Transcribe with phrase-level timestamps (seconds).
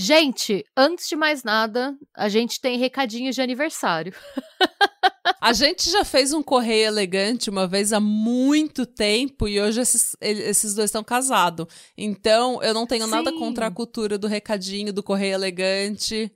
[0.00, 4.14] Gente, antes de mais nada, a gente tem recadinhos de aniversário.
[5.40, 10.16] A gente já fez um correio elegante uma vez há muito tempo e hoje esses,
[10.20, 11.66] esses dois estão casados.
[11.96, 13.10] Então, eu não tenho Sim.
[13.10, 16.30] nada contra a cultura do recadinho, do correio elegante,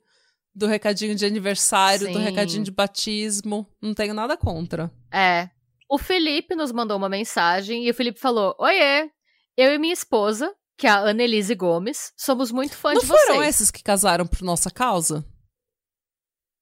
[0.55, 2.13] do recadinho de aniversário, Sim.
[2.13, 3.67] do recadinho de batismo.
[3.81, 4.91] Não tenho nada contra.
[5.13, 5.49] É.
[5.89, 9.11] O Felipe nos mandou uma mensagem e o Felipe falou: Oiê,
[9.57, 10.53] eu e minha esposa,
[10.83, 13.29] que é a Annelise Gomes, somos muito fãs não de vocês.
[13.29, 15.25] Não foram esses que casaram por nossa causa?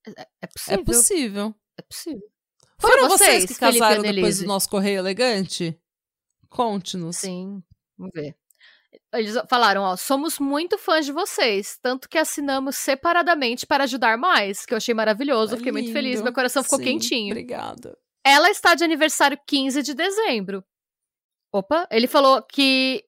[0.06, 0.74] É, é possível.
[0.78, 1.54] É possível.
[1.78, 2.30] É possível.
[2.78, 5.74] Foram vocês, vocês que casaram depois do nosso correio elegante?
[6.50, 7.16] Conte-nos.
[7.16, 7.62] Sim,
[7.96, 8.36] vamos ver.
[9.14, 14.66] Eles falaram, ó, somos muito fãs de vocês, tanto que assinamos separadamente para ajudar mais,
[14.66, 17.32] que eu achei maravilhoso, é fiquei muito feliz, meu coração ficou Sim, quentinho.
[17.32, 17.96] Obrigada.
[18.22, 20.62] Ela está de aniversário 15 de dezembro.
[21.50, 23.02] Opa, ele falou que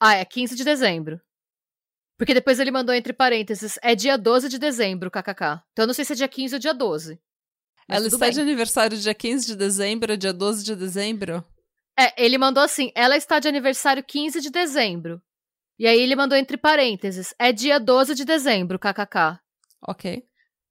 [0.00, 1.20] Ah, é 15 de dezembro.
[2.16, 5.62] Porque depois ele mandou entre parênteses, é dia 12 de dezembro, kkk.
[5.72, 7.20] Então eu não sei se é dia 15 ou dia 12.
[7.88, 8.30] Ela está bem.
[8.30, 11.44] de aniversário dia 15 de dezembro, dia 12 de dezembro?
[11.98, 15.20] É, ele mandou assim: ela está de aniversário 15 de dezembro.
[15.78, 19.38] E aí ele mandou entre parênteses: é dia 12 de dezembro, kkk.
[19.86, 20.24] Ok.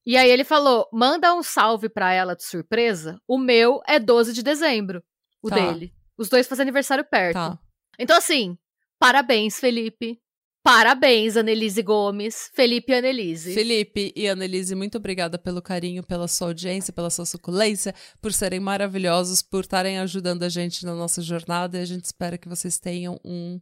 [0.06, 3.20] E aí ele falou: manda um salve pra ela de surpresa.
[3.28, 5.04] O meu é 12 de dezembro.
[5.42, 5.56] O tá.
[5.56, 5.94] dele.
[6.18, 7.34] Os dois fazem aniversário perto.
[7.34, 7.60] Tá.
[8.00, 8.58] Então, assim,
[9.04, 10.18] parabéns, Felipe.
[10.64, 13.54] Parabéns, Annelise Gomes, Felipe e Annelise.
[13.54, 18.62] Felipe e Annelise, muito obrigada pelo carinho, pela sua audiência, pela sua suculência, por serem
[18.62, 21.78] maravilhosos, por estarem ajudando a gente na nossa jornada.
[21.78, 23.60] E a gente espera que vocês tenham um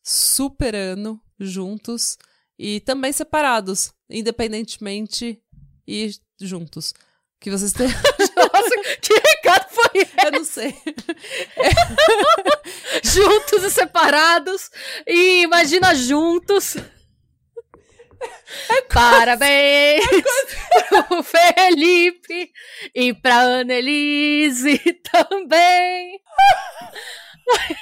[0.00, 2.16] super ano juntos
[2.56, 5.42] e também separados, independentemente
[5.88, 6.94] e juntos.
[7.40, 7.90] Que vocês tenham.
[8.36, 9.12] Nossa, que
[9.44, 10.12] recado foi esse?
[10.24, 10.74] Eu não sei.
[13.04, 14.70] juntos e separados.
[15.06, 16.74] E imagina juntos.
[18.70, 20.08] É Parabéns é
[21.04, 22.50] pro Felipe
[22.94, 24.78] e pra Annelise
[25.12, 26.22] também.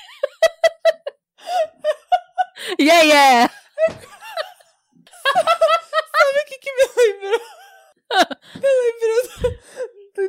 [2.80, 3.48] yeah, yeah.
[5.32, 7.40] Sabe o que, que me lembrou?
[8.62, 9.08] Eu lembro
[9.38, 9.42] do,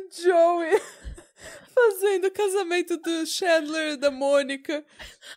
[0.00, 0.80] do Joey
[1.74, 2.30] fazendo o
[2.74, 4.84] casamento do Chandler da Mônica.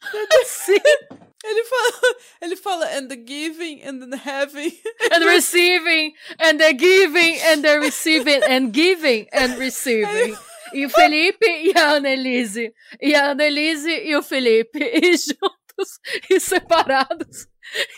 [0.45, 0.79] Sim.
[1.43, 4.73] Ele fala, ele fala, and the giving, and the having.
[5.11, 10.35] And receiving, and the giving, and the receiving, and giving, and receiving.
[10.73, 12.73] E o Felipe e a Annelise.
[12.99, 14.79] E a Annelise e o Felipe.
[14.79, 15.99] E juntos
[16.29, 17.47] e separados.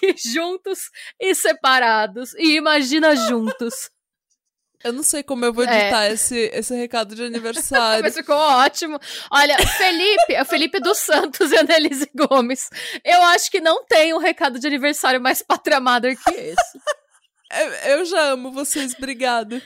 [0.03, 2.33] E juntos e separados.
[2.35, 3.89] E imagina juntos.
[4.83, 5.67] Eu não sei como eu vou é.
[5.67, 6.13] editar é.
[6.13, 8.01] esse, esse recado de aniversário.
[8.03, 8.99] Mas ficou ótimo.
[9.29, 12.69] Olha, Felipe, é o Felipe dos Santos e a Annelise Gomes.
[13.03, 15.43] Eu acho que não tem um recado de aniversário mais
[15.81, 16.79] mother que esse.
[17.87, 19.61] eu já amo vocês, obrigada.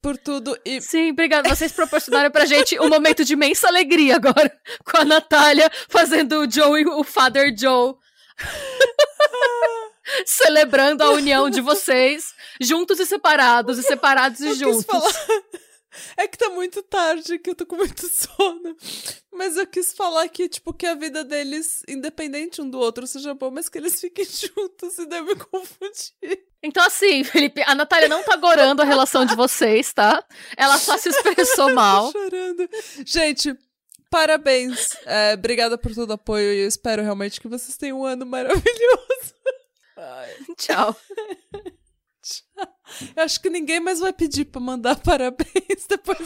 [0.00, 0.80] Por tudo e.
[0.80, 1.48] Sim, obrigada.
[1.48, 4.56] Vocês proporcionaram pra gente um momento de imensa alegria agora.
[4.84, 7.94] Com a Natália fazendo o Joe, o Father Joe.
[10.24, 14.86] celebrando a união de vocês, juntos e separados, e separados e eu juntos.
[16.16, 18.76] É que tá muito tarde, que eu tô com muito sono.
[19.32, 23.34] Mas eu quis falar que, tipo, que a vida deles, independente um do outro, seja
[23.34, 26.44] boa, mas que eles fiquem juntos e deve me confundir.
[26.62, 30.22] Então, assim, Felipe, a Natália não tá gorando a relação de vocês, tá?
[30.56, 32.10] Ela só se expressou mal.
[32.12, 32.68] chorando.
[33.04, 33.56] Gente,
[34.10, 34.96] parabéns.
[35.06, 38.26] É, obrigada por todo o apoio e eu espero realmente que vocês tenham um ano
[38.26, 39.34] maravilhoso.
[40.58, 40.94] Tchau.
[42.22, 42.68] Tchau.
[43.16, 46.18] Eu acho que ninguém mais vai pedir pra mandar parabéns depois.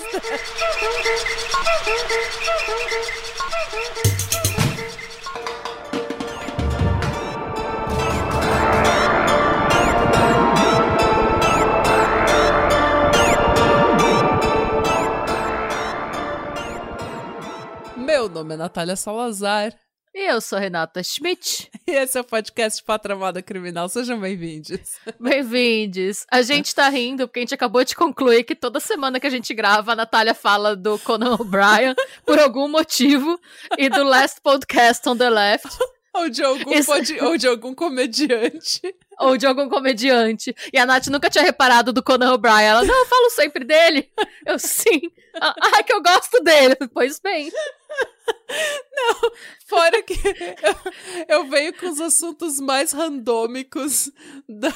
[17.96, 19.74] Meu nome é Natália Salazar.
[20.20, 21.70] E eu sou Renata Schmidt.
[21.86, 23.88] E esse é o podcast Patramada Criminal.
[23.88, 24.98] Sejam bem-vindos.
[25.18, 26.26] Bem-vindos.
[26.30, 29.30] A gente tá rindo porque a gente acabou de concluir que toda semana que a
[29.30, 31.94] gente grava, a Natália fala do Conan O'Brien
[32.26, 33.40] por algum motivo
[33.78, 35.78] e do Last Podcast on the Left.
[36.12, 36.88] Ou de algum, Isso...
[36.88, 38.94] pode, ou de algum comediante.
[39.18, 40.54] Ou de algum comediante.
[40.70, 42.60] E a Nath nunca tinha reparado do Conan O'Brien.
[42.60, 44.10] Ela, não, eu falo sempre dele.
[44.44, 45.00] Eu, sim.
[45.40, 46.76] Ah, ah que eu gosto dele.
[46.92, 47.50] Pois bem.
[48.92, 49.32] Não,
[49.66, 54.10] fora que eu, eu, venho com os assuntos mais randômicos
[54.48, 54.72] da,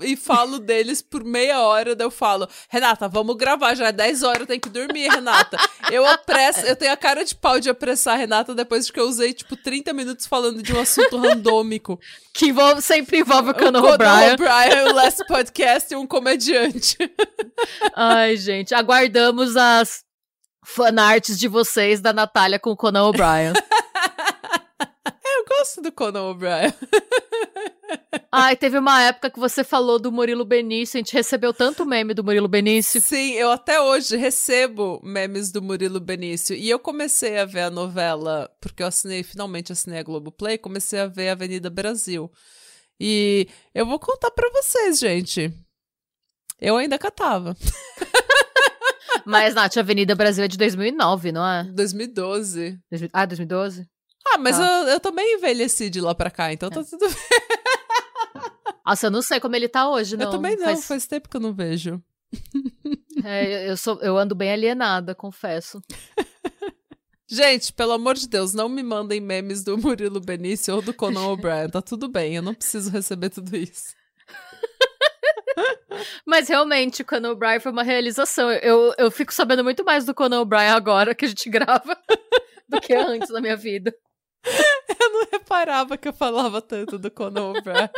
[0.00, 4.22] e falo deles por meia hora, daí eu falo, Renata, vamos gravar, já é 10
[4.22, 5.56] horas, eu tenho que dormir, Renata.
[5.90, 9.08] Eu apresso, eu tenho a cara de pau de apressar a Renata depois que eu
[9.08, 11.98] usei, tipo, 30 minutos falando de um assunto randômico.
[12.32, 14.34] Que envolve, sempre envolve o Conan O'Brien.
[14.34, 16.96] O'Brien, o Last Podcast e um comediante.
[17.94, 20.05] Ai, gente, aguardamos as
[20.66, 23.52] fanarts de vocês da Natália com o Conan O'Brien.
[25.24, 26.74] Eu gosto do Conan O'Brien.
[28.32, 32.12] Ai, teve uma época que você falou do Murilo Benício, a gente recebeu tanto meme
[32.12, 33.00] do Murilo Benício.
[33.00, 36.54] Sim, eu até hoje recebo memes do Murilo Benício.
[36.54, 40.98] E eu comecei a ver a novela, porque eu assinei, finalmente assinei a Globoplay, comecei
[40.98, 42.30] a ver Avenida Brasil.
[43.00, 45.52] E eu vou contar pra vocês, gente.
[46.60, 47.56] Eu ainda catava.
[49.24, 51.64] Mas, Nath, Avenida Brasil é de 2009, não é?
[51.64, 52.78] 2012.
[53.12, 53.86] Ah, 2012?
[54.28, 54.64] Ah, mas Tá.
[54.82, 57.16] eu, eu também envelheci de lá pra cá, então tá tudo bem.
[58.84, 60.26] Nossa, eu não sei como ele tá hoje, não.
[60.26, 61.06] eu também não, Faz- faz...
[61.06, 62.00] tempo que eu não vejo.
[63.24, 65.80] é, eu, eu sou, eu ando bem alienada, confesso.
[67.28, 71.26] Gente, pelo amor de Deus, não me mandem memes do Murilo Benício ou do Conan
[71.34, 71.68] O'Brien.
[71.68, 73.94] Tá tudo bem, eu não preciso receber tudo isso.
[76.26, 78.50] Mas realmente, o Conan O'Brien foi uma realização.
[78.50, 81.96] Eu, eu fico sabendo muito mais do Conan O'Brien agora que a gente grava
[82.68, 83.94] do que antes na minha vida.
[85.00, 87.90] Eu não reparava que eu falava tanto do Conan O'Brien.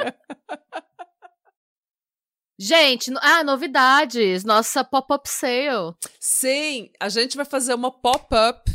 [2.58, 4.44] Gente, ah, novidades.
[4.44, 5.94] Nossa pop-up sale.
[6.19, 8.70] Sim, a gente vai fazer uma pop-up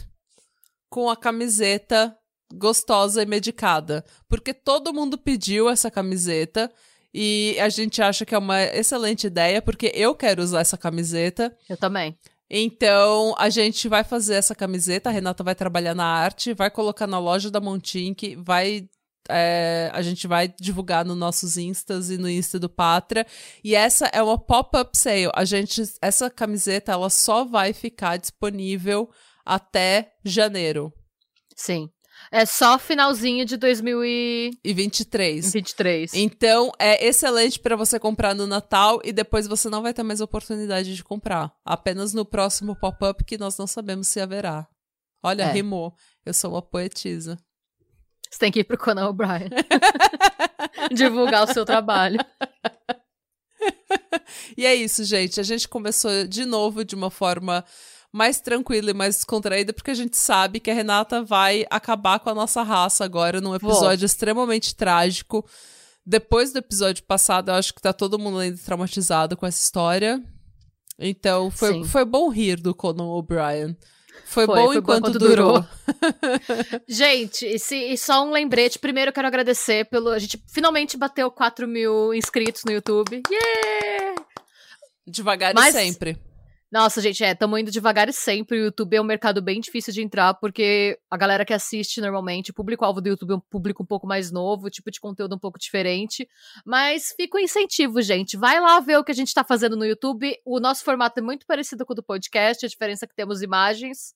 [0.89, 2.17] com a camiseta
[2.53, 4.05] gostosa e medicada.
[4.29, 6.71] Porque todo mundo pediu essa camiseta
[7.13, 11.55] e a gente acha que é uma excelente ideia, porque eu quero usar essa camiseta.
[11.69, 12.17] Eu também.
[12.49, 17.07] Então, a gente vai fazer essa camiseta, a Renata vai trabalhar na arte, vai colocar
[17.07, 18.87] na loja da Montink, vai.
[19.29, 23.25] é, a gente vai divulgar nos nossos instas e no insta do Patra.
[23.63, 25.31] E essa é uma pop-up sale.
[25.33, 29.09] A gente, essa camiseta, ela só vai ficar disponível
[29.45, 30.93] até janeiro
[31.55, 31.89] Sim.
[32.35, 35.45] É só finalzinho de 2023.
[35.45, 36.13] e 23.
[36.15, 40.19] Então, é excelente para você comprar no Natal e depois você não vai ter mais
[40.19, 41.53] oportunidade de comprar.
[41.63, 44.67] Apenas no próximo pop-up que nós não sabemos se haverá.
[45.21, 45.51] Olha, É.
[45.51, 45.93] rimou.
[46.25, 47.37] Eu sou uma poetisa.
[48.31, 49.49] Você tem que ir pro Conan O'Brien.
[50.91, 52.17] Divulgar o seu trabalho.
[54.57, 55.39] E é isso, gente.
[55.39, 57.63] A gente começou de novo de uma forma
[58.13, 62.29] mais tranquila e mais descontraída, porque a gente sabe que a Renata vai acabar com
[62.29, 65.43] a nossa raça agora num episódio extremamente trágico.
[66.05, 70.21] Depois do episódio passado, eu acho que tá todo mundo ainda traumatizado com essa história.
[70.99, 71.83] Então, foi, Sim.
[71.85, 73.75] foi bom rir do Conan O'Brien.
[74.25, 75.53] Foi, Foi, bom foi enquanto durou.
[75.61, 75.65] durou.
[76.87, 78.77] Gente, e, se- e só um lembrete.
[78.77, 80.09] Primeiro, eu quero agradecer pelo.
[80.09, 83.21] A gente finalmente bateu 4 mil inscritos no YouTube.
[83.29, 84.21] Yeah!
[85.07, 86.17] Devagar Mas- e sempre.
[86.73, 88.59] Nossa, gente, é, tamo indo devagar e sempre.
[88.59, 92.49] O YouTube é um mercado bem difícil de entrar, porque a galera que assiste normalmente,
[92.49, 95.37] o público-alvo do YouTube é um público um pouco mais novo, tipo de conteúdo um
[95.37, 96.27] pouco diferente.
[96.65, 98.35] Mas fica o incentivo, gente.
[98.35, 100.35] Vai lá ver o que a gente tá fazendo no YouTube.
[100.43, 103.43] O nosso formato é muito parecido com o do podcast, a diferença é que temos
[103.43, 104.15] imagens.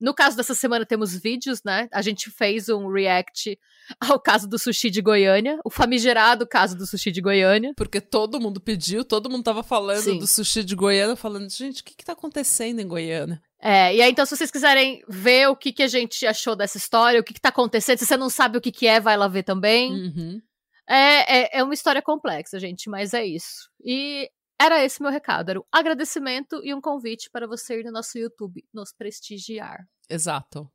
[0.00, 1.88] No caso dessa semana, temos vídeos, né?
[1.92, 3.58] A gente fez um react
[4.00, 7.72] ao caso do sushi de Goiânia, o famigerado caso do sushi de Goiânia.
[7.76, 10.18] Porque todo mundo pediu, todo mundo tava falando Sim.
[10.18, 13.40] do sushi de Goiânia, falando, gente, o que que tá acontecendo em Goiânia?
[13.60, 16.76] É, e aí, então, se vocês quiserem ver o que, que a gente achou dessa
[16.76, 19.16] história, o que, que tá acontecendo, se você não sabe o que, que é, vai
[19.16, 19.92] lá ver também.
[19.92, 20.42] Uhum.
[20.88, 23.68] É, é, é uma história complexa, gente, mas é isso.
[23.84, 24.30] E
[24.60, 28.18] era esse meu recado: era um agradecimento e um convite para você ir no nosso
[28.18, 29.86] YouTube nos prestigiar.
[30.08, 30.70] Exato.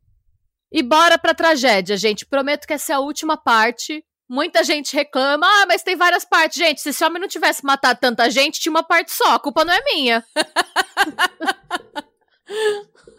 [0.71, 2.25] E bora pra tragédia, gente.
[2.25, 4.05] Prometo que essa é a última parte.
[4.29, 6.57] Muita gente reclama, ah, mas tem várias partes.
[6.57, 9.35] Gente, se esse homem não tivesse matado tanta gente, tinha uma parte só.
[9.35, 10.23] A culpa não é minha.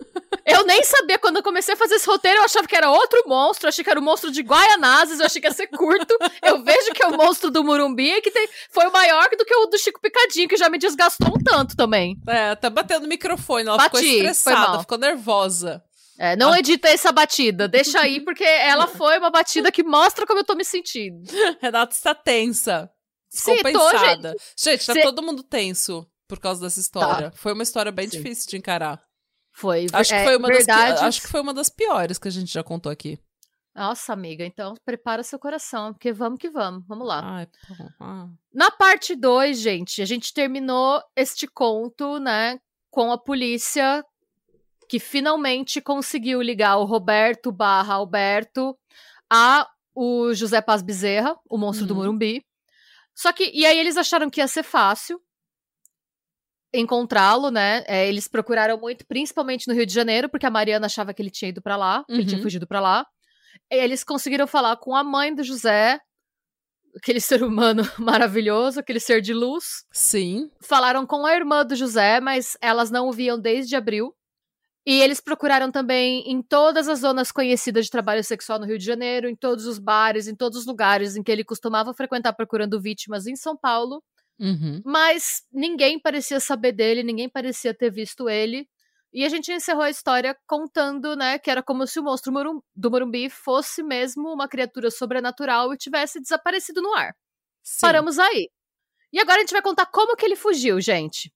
[0.47, 3.23] eu nem sabia quando eu comecei a fazer esse roteiro, eu achava que era outro
[3.27, 6.17] monstro, eu achei que era o monstro de Guaianazes, eu achei que ia ser curto.
[6.43, 9.67] Eu vejo que é o monstro do Murumbi, que tem- foi maior do que o
[9.67, 12.17] do Chico Picadinho, que já me desgastou um tanto também.
[12.27, 15.83] É, tá batendo no microfone, ela Bati, ficou estressada, ficou nervosa.
[16.19, 16.59] É, não Ah.
[16.59, 20.55] edita essa batida, deixa aí, porque ela foi uma batida que mostra como eu tô
[20.55, 21.23] me sentindo.
[21.61, 22.89] Renata está tensa.
[23.29, 24.35] Sim, tô, Descompensada.
[24.59, 24.87] gente.
[24.87, 27.33] tá Cê- todo mundo tenso por causa dessa história.
[27.35, 28.19] Foi uma história bem Sim.
[28.19, 29.03] difícil de encarar.
[29.53, 32.29] Foi, Acho que, é, foi uma das verdades- acho que foi uma das piores que
[32.29, 33.19] a gente já contou aqui.
[33.75, 37.21] Nossa, amiga, então prepara seu coração, porque vamos que vamos, vamos lá.
[37.25, 37.49] Ai,
[38.01, 38.29] ah.
[38.53, 42.59] Na parte 2, gente, a gente terminou este conto, né,
[42.91, 44.05] com a polícia
[44.89, 48.77] que finalmente conseguiu ligar o Roberto barra Alberto
[49.31, 52.01] a o José Paz Bezerra, o monstro do Uhum.
[52.01, 52.45] Morumbi.
[53.15, 55.21] Só que, e aí eles acharam que ia ser fácil
[56.75, 57.85] encontrá-lo, né?
[57.87, 61.31] É, eles procuraram muito, principalmente no Rio de Janeiro, porque a Mariana achava que ele
[61.31, 62.43] tinha ido pra lá, que ele tinha Uhum.
[62.43, 63.07] fugido pra lá.
[63.71, 65.99] Eles conseguiram falar com a mãe do José,
[66.97, 69.85] aquele ser humano maravilhoso, aquele ser de luz.
[69.93, 70.51] Sim.
[70.63, 74.15] Falaram com a irmã do José, mas elas não o viam desde abril.
[74.85, 78.85] E eles procuraram também em todas as zonas conhecidas de trabalho sexual no Rio de
[78.85, 82.81] Janeiro, em todos os bares, em todos os lugares em que ele costumava frequentar procurando
[82.81, 84.03] vítimas em São Paulo.
[84.43, 84.83] Uhum.
[84.85, 88.69] Mas ninguém parecia saber dele, ninguém parecia ter visto ele.
[89.13, 92.33] E a gente encerrou a história contando, né, que era como se o monstro
[92.75, 97.15] do Morumbi fosse mesmo uma criatura sobrenatural e tivesse desaparecido no ar.
[97.63, 97.81] Sim.
[97.83, 98.51] Paramos aí.
[99.13, 101.33] E agora a gente vai contar como que ele fugiu, gente.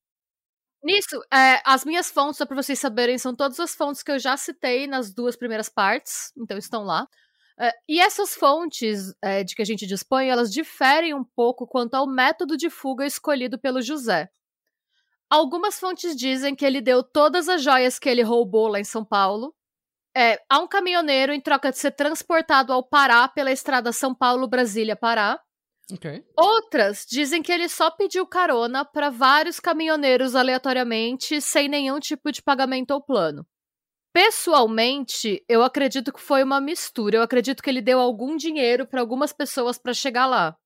[0.83, 4.19] Nisso, é, as minhas fontes, só pra vocês saberem, são todas as fontes que eu
[4.19, 7.07] já citei nas duas primeiras partes, então estão lá.
[7.59, 11.95] É, e essas fontes é, de que a gente dispõe, elas diferem um pouco quanto
[11.95, 14.29] ao método de fuga escolhido pelo José.
[15.31, 19.05] Algumas fontes dizem que ele deu todas as joias que ele roubou lá em São
[19.05, 19.55] Paulo
[20.17, 25.39] é, a um caminhoneiro em troca de ser transportado ao Pará pela estrada São Paulo-Brasília-Pará.
[25.93, 26.25] Ok.
[26.35, 32.43] Outras dizem que ele só pediu carona para vários caminhoneiros aleatoriamente, sem nenhum tipo de
[32.43, 33.47] pagamento ou plano.
[34.17, 37.19] Pessoalmente, eu acredito que foi uma mistura.
[37.19, 40.57] Eu acredito que ele deu algum dinheiro para algumas pessoas para chegar lá.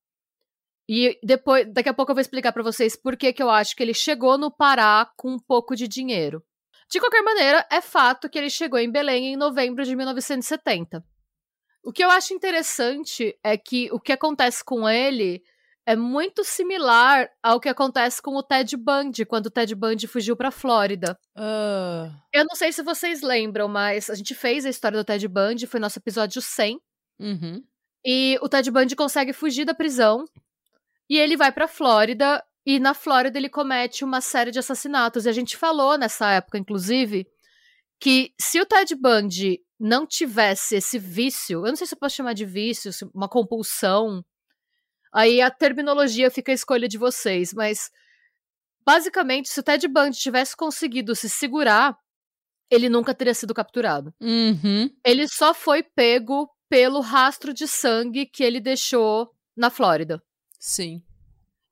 [0.87, 3.75] E depois, daqui a pouco eu vou explicar para vocês por que, que eu acho
[3.75, 6.41] que ele chegou no Pará com um pouco de dinheiro.
[6.89, 11.03] De qualquer maneira, é fato que ele chegou em Belém em novembro de 1970.
[11.83, 15.43] O que eu acho interessante é que o que acontece com ele
[15.85, 20.35] é muito similar ao que acontece com o Ted Bundy, quando o Ted Bundy fugiu
[20.35, 21.17] pra Flórida.
[21.35, 22.11] Uh...
[22.33, 25.65] Eu não sei se vocês lembram, mas a gente fez a história do Ted Bundy,
[25.67, 26.79] foi nosso episódio 100.
[27.19, 27.63] Uhum.
[28.05, 30.25] E o Ted Bundy consegue fugir da prisão.
[31.09, 32.43] E ele vai pra Flórida.
[32.65, 35.25] E na Flórida ele comete uma série de assassinatos.
[35.25, 37.27] E a gente falou nessa época, inclusive,
[37.99, 42.15] que se o Ted Bundy não tivesse esse vício, eu não sei se eu posso
[42.15, 44.23] chamar de vício, uma compulsão,
[45.13, 47.89] aí a terminologia fica a escolha de vocês, mas
[48.85, 51.97] basicamente, se o Ted Bundy tivesse conseguido se segurar,
[52.69, 54.13] ele nunca teria sido capturado.
[54.21, 54.89] Uhum.
[55.05, 60.21] Ele só foi pego pelo rastro de sangue que ele deixou na Flórida.
[60.57, 61.03] Sim.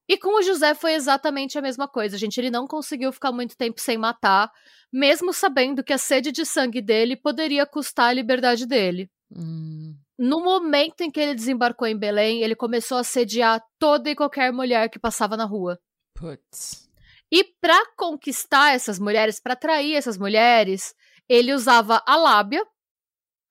[0.09, 2.37] E com o José foi exatamente a mesma coisa, gente.
[2.37, 4.51] Ele não conseguiu ficar muito tempo sem matar,
[4.91, 9.09] mesmo sabendo que a sede de sangue dele poderia custar a liberdade dele.
[9.31, 9.95] Hum.
[10.21, 14.51] No momento em que ele desembarcou em Belém, ele começou a sediar toda e qualquer
[14.51, 15.79] mulher que passava na rua.
[16.13, 16.89] Putz.
[17.31, 20.93] E para conquistar essas mulheres, para atrair essas mulheres,
[21.29, 22.61] ele usava a lábia,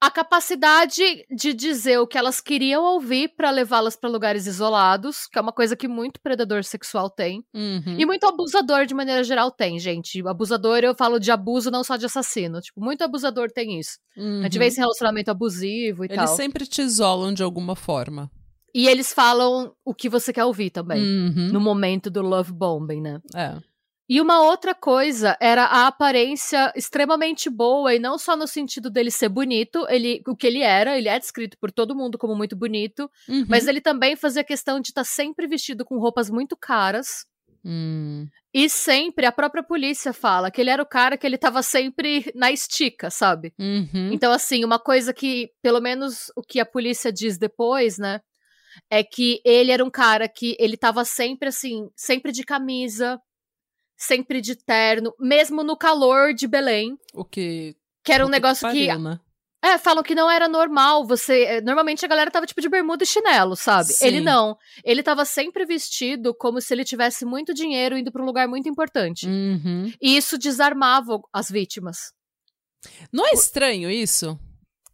[0.00, 5.38] a capacidade de dizer o que elas queriam ouvir para levá-las para lugares isolados, que
[5.38, 7.44] é uma coisa que muito predador sexual tem.
[7.52, 7.96] Uhum.
[7.98, 10.26] E muito abusador, de maneira geral, tem, gente.
[10.26, 12.60] Abusador, eu falo de abuso, não só de assassino.
[12.60, 13.98] Tipo, muito abusador tem isso.
[14.16, 14.40] Uhum.
[14.40, 16.28] A gente vê esse relacionamento abusivo e Eles tal.
[16.28, 18.30] sempre te isolam de alguma forma.
[18.74, 21.02] E eles falam o que você quer ouvir também.
[21.02, 21.48] Uhum.
[21.52, 23.20] No momento do love bombing, né?
[23.34, 23.56] É.
[24.08, 29.10] E uma outra coisa era a aparência extremamente boa, e não só no sentido dele
[29.10, 32.56] ser bonito, ele, o que ele era, ele é descrito por todo mundo como muito
[32.56, 33.44] bonito, Uhum.
[33.48, 37.26] mas ele também fazia questão de estar sempre vestido com roupas muito caras.
[37.64, 38.26] Hum.
[38.54, 42.30] E sempre, a própria polícia fala que ele era o cara que ele tava sempre
[42.34, 43.52] na estica, sabe?
[43.58, 44.10] Uhum.
[44.12, 48.20] Então, assim, uma coisa que, pelo menos o que a polícia diz depois, né?
[48.90, 53.20] É que ele era um cara que ele tava sempre assim, sempre de camisa,
[53.98, 57.74] sempre de terno, mesmo no calor de Belém, O que.
[58.04, 58.86] que era um negócio que.
[58.86, 59.18] pariu, né?
[59.60, 61.42] É, falam que não era normal você.
[61.42, 63.92] eh, Normalmente a galera tava tipo de bermuda e chinelo, sabe?
[63.92, 64.06] Sim.
[64.06, 64.56] Ele não.
[64.84, 68.68] Ele tava sempre vestido como se ele tivesse muito dinheiro indo pra um lugar muito
[68.68, 69.26] importante.
[69.26, 69.92] Uhum.
[70.00, 72.12] E isso desarmava as vítimas.
[73.12, 74.38] Não é estranho isso?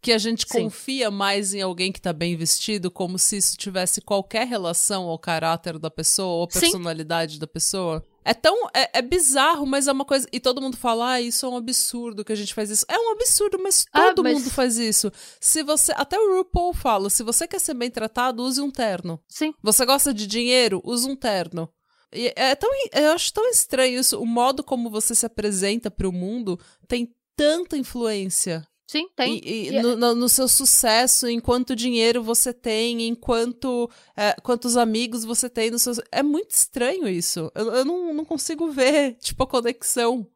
[0.00, 0.62] Que a gente Sim.
[0.64, 5.18] confia mais em alguém que tá bem vestido, como se isso tivesse qualquer relação ao
[5.18, 6.60] caráter da pessoa ou Sim.
[6.60, 8.02] personalidade da pessoa.
[8.24, 8.68] É tão.
[8.74, 10.26] É, é bizarro, mas é uma coisa.
[10.32, 12.86] E todo mundo fala, ah, isso é um absurdo que a gente faz isso.
[12.88, 15.12] É um absurdo, mas Ah, todo mas- mundo faz isso.
[15.40, 15.92] Se você.
[15.94, 19.20] Até o RuPaul fala: se você quer ser bem tratado, use um terno.
[19.28, 19.52] Sim.
[19.62, 20.80] Você gosta de dinheiro?
[20.84, 21.68] Use um terno.
[22.12, 24.20] E é tão, eu acho tão estranho isso.
[24.20, 28.64] O modo como você se apresenta pro mundo tem tanta influência.
[28.86, 29.40] Sim, tem.
[29.42, 33.90] E, e E- no, no- no seu sucesso, em quanto dinheiro você tem, em quanto,
[34.16, 35.70] é, quantos amigos você tem.
[35.70, 35.94] No seu...
[36.12, 37.50] É muito estranho isso.
[37.54, 40.26] Eu, eu não, não consigo ver, tipo, a conexão.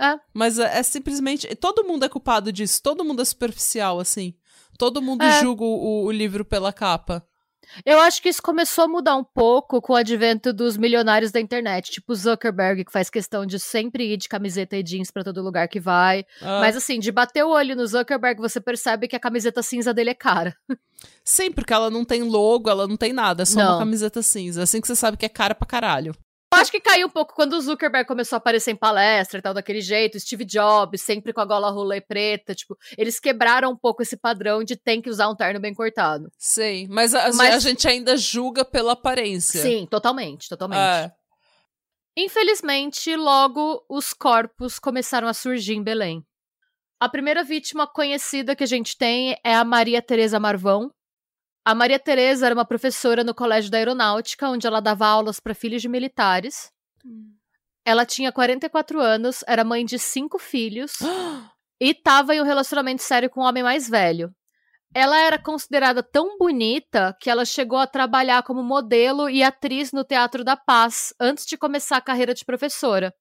[0.00, 0.18] É.
[0.32, 1.46] Mas é, é simplesmente.
[1.56, 2.80] Todo mundo é culpado disso.
[2.82, 4.32] Todo mundo é superficial, assim.
[4.78, 5.40] Todo mundo É.
[5.40, 7.26] julga o, o livro pela capa.
[7.84, 11.40] Eu acho que isso começou a mudar um pouco com o advento dos milionários da
[11.40, 15.42] internet, tipo Zuckerberg, que faz questão de sempre ir de camiseta e jeans pra todo
[15.42, 16.24] lugar que vai.
[16.40, 16.60] Ah.
[16.60, 20.10] Mas assim, de bater o olho no Zuckerberg, você percebe que a camiseta cinza dele
[20.10, 20.56] é cara.
[21.22, 23.72] Sim, porque ela não tem logo, ela não tem nada, é só Não.
[23.72, 24.62] uma camiseta cinza.
[24.62, 26.14] Assim que você sabe que é cara pra caralho.
[26.58, 29.42] Eu acho que caiu um pouco quando o Zuckerberg começou a aparecer em palestra e
[29.42, 30.18] tal, daquele jeito.
[30.18, 32.54] Steve Jobs, sempre com a gola rolê preta.
[32.54, 36.28] Tipo, eles quebraram um pouco esse padrão de tem que usar um terno bem cortado.
[36.36, 39.62] Sei, mas a, Mas- a gente ainda julga pela aparência.
[39.62, 40.80] Sim, totalmente, totalmente.
[40.80, 41.12] É.
[42.16, 46.24] Infelizmente, logo os corpos começaram a surgir em Belém.
[46.98, 50.90] A primeira vítima conhecida que a gente tem é a Maria Teresa Marvão.
[51.68, 55.54] A Maria Teresa era uma professora no Colégio da Aeronáutica, onde ela dava aulas para
[55.54, 56.72] filhos de militares.
[57.84, 60.92] Ela tinha 44 anos, era mãe de cinco filhos
[61.78, 64.34] e estava em um relacionamento sério com um homem mais velho.
[64.94, 70.04] Ela era considerada tão bonita que ela chegou a trabalhar como modelo e atriz no
[70.04, 73.14] Teatro da Paz antes de começar a carreira de professora.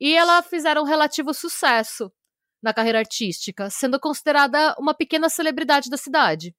[0.00, 2.10] E ela fizeram um relativo sucesso
[2.62, 6.56] na carreira artística, sendo considerada uma pequena celebridade da cidade.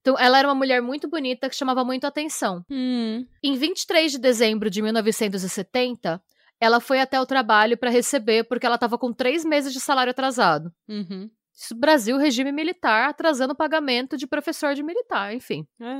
[0.00, 2.64] Então, ela era uma mulher muito bonita que chamava muito a atenção.
[2.70, 3.26] Hum.
[3.42, 6.22] Em 23 de dezembro de 1970,
[6.60, 10.10] ela foi até o trabalho para receber porque ela estava com três meses de salário
[10.10, 10.72] atrasado.
[10.88, 11.30] Uhum.
[11.54, 15.66] Isso, Brasil, regime militar, atrasando o pagamento de professor de militar, enfim.
[15.80, 15.94] É.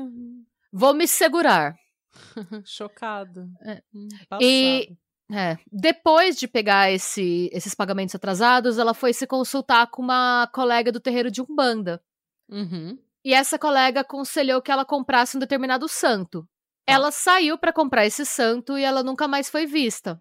[0.72, 1.74] Vou me segurar.
[2.64, 3.48] Chocado.
[3.62, 3.82] É.
[3.94, 4.08] Hum,
[4.40, 4.96] E-.
[5.30, 5.58] É.
[5.70, 11.00] Depois de pegar esse- esses pagamentos atrasados, ela foi se consultar com uma colega do
[11.00, 12.00] terreiro de Umbanda.
[12.48, 12.98] Uhum.
[13.28, 16.49] E essa colega aconselhou que ela comprasse um determinado santo.
[16.87, 20.18] Ela saiu para comprar esse santo e ela nunca mais foi vista.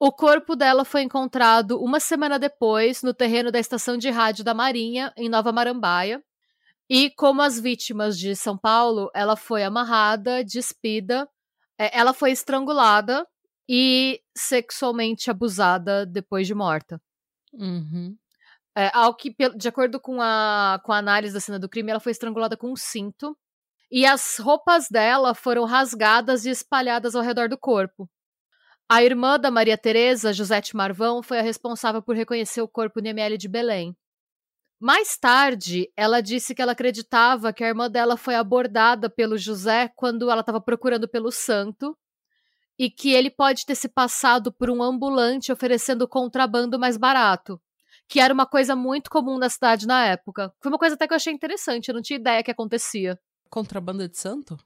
[0.00, 4.52] O corpo dela foi encontrado uma semana depois no terreno da estação de rádio da
[4.52, 6.20] Marinha, em Nova Marambaia.
[6.90, 11.28] E como as vítimas de São Paulo, ela foi amarrada, despida,
[11.78, 13.24] é, ela foi estrangulada
[13.68, 17.00] e sexualmente abusada depois de morta.
[17.52, 18.16] Uhum.
[18.76, 22.00] É, ao que, de acordo com a, com a análise da cena do crime, ela
[22.00, 23.36] foi estrangulada com um cinto.
[23.90, 28.10] E as roupas dela foram rasgadas e espalhadas ao redor do corpo.
[28.88, 33.06] A irmã da Maria Teresa, Josete Marvão, foi a responsável por reconhecer o corpo no
[33.06, 33.96] IML de Belém.
[34.80, 39.88] Mais tarde, ela disse que ela acreditava que a irmã dela foi abordada pelo José
[39.94, 41.96] quando ela estava procurando pelo santo
[42.78, 47.60] e que ele pode ter se passado por um ambulante oferecendo contrabando mais barato
[48.08, 50.52] que era uma coisa muito comum na cidade na época.
[50.60, 53.18] Foi uma coisa até que eu achei interessante, eu não tinha ideia que acontecia.
[53.50, 54.56] Contrabanda de santo?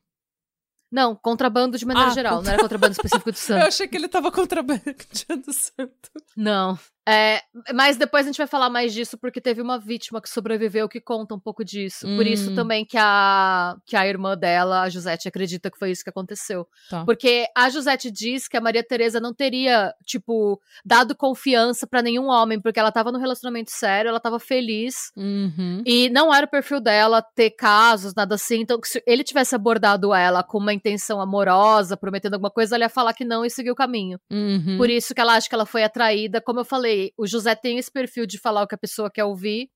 [0.91, 3.67] Não, contrabando de maneira Ah, geral, contra- não era contrabando específico de Eu santo.
[3.67, 6.11] achei que ele tava contrabandeando santo.
[6.37, 6.79] Não.
[7.09, 7.41] É,
[7.75, 11.01] mas depois a gente vai falar mais disso, porque teve uma vítima que sobreviveu que
[11.01, 12.07] conta um pouco disso.
[12.17, 12.55] Por isso Hum.
[12.55, 16.67] também que a, que a irmã dela, a Josete, acredita que foi isso que aconteceu.
[16.91, 17.05] Tá.
[17.07, 22.29] Porque a Josete diz que a Maria Teresa não teria, tipo, dado confiança pra nenhum
[22.29, 25.11] homem, porque ela tava num relacionamento sério, ela tava feliz.
[25.17, 25.83] Uhum.
[25.87, 28.61] E não era o perfil dela ter casos, nada assim.
[28.61, 32.91] Então, se ele tivesse abordado ela com uma intenção amorosa, prometendo alguma coisa, ela ia
[32.91, 34.21] falar que não e seguir o caminho.
[34.31, 34.77] Uhum.
[34.77, 36.41] Por isso que ela acha que ela foi atraída.
[36.41, 39.25] Como eu falei, o José tem esse perfil de falar o que a pessoa quer
[39.25, 39.71] ouvir.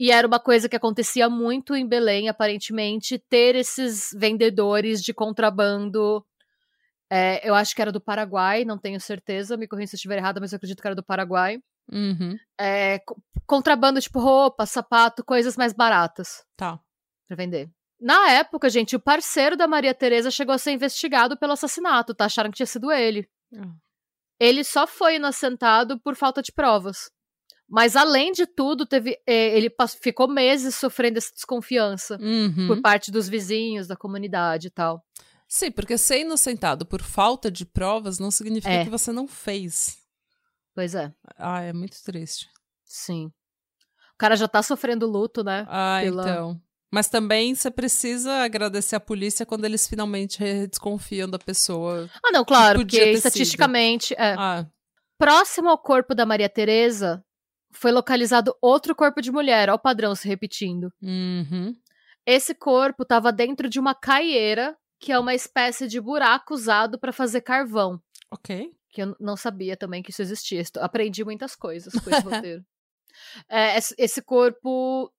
[0.00, 6.24] E era uma coisa que acontecia muito em Belém, aparentemente, ter esses vendedores de contrabando.
[7.10, 10.16] É, eu acho que era do Paraguai, não tenho certeza, me corrija se eu estiver
[10.18, 11.58] errada, mas eu acredito que era do Paraguai.
[11.92, 12.36] Uhum.
[12.58, 16.80] É, co- contrabando tipo roupa, sapato, coisas mais baratas Tá.
[17.28, 17.68] pra vender.
[18.00, 22.24] Na época, gente, o parceiro da Maria Teresa chegou a ser investigado pelo assassinato, tá?
[22.24, 23.28] Acharam que tinha sido ele.
[23.56, 23.72] Ah.
[24.42, 27.10] Ele só foi inocentado por falta de provas.
[27.68, 32.66] Mas além de tudo, teve, eh, ele pas- ficou meses sofrendo essa desconfiança Uhum.
[32.66, 35.02] por parte dos vizinhos, da comunidade e tal.
[35.48, 38.84] Sim, porque ser inocentado por falta de provas não significa É.
[38.84, 39.98] que você não fez.
[40.74, 42.48] Pois é, Ah, é muito triste.
[42.84, 43.26] sim.
[44.14, 45.66] O cara já tá sofrendo luto, né?
[45.68, 46.60] Ah, Pela- então.
[46.92, 52.10] Mas também você precisa agradecer a polícia quando eles finalmente desconfiam da pessoa.
[52.22, 54.12] Ah, não, claro, porque estatisticamente.
[54.14, 54.34] É.
[54.38, 54.66] Ah,
[55.16, 57.24] Próximo ao corpo da Maria Teresa,
[57.70, 60.92] foi localizado outro corpo de mulher, o padrão se repetindo.
[61.00, 61.74] uhum.
[62.24, 67.12] Esse corpo estava dentro de uma caieira, que é uma espécie de buraco usado para
[67.12, 68.00] fazer carvão.
[68.30, 68.70] Ok.
[68.90, 70.62] Que eu não sabia também que isso existia.
[70.76, 72.64] Aprendi muitas coisas com esse roteiro.
[73.48, 75.12] É, esse corpo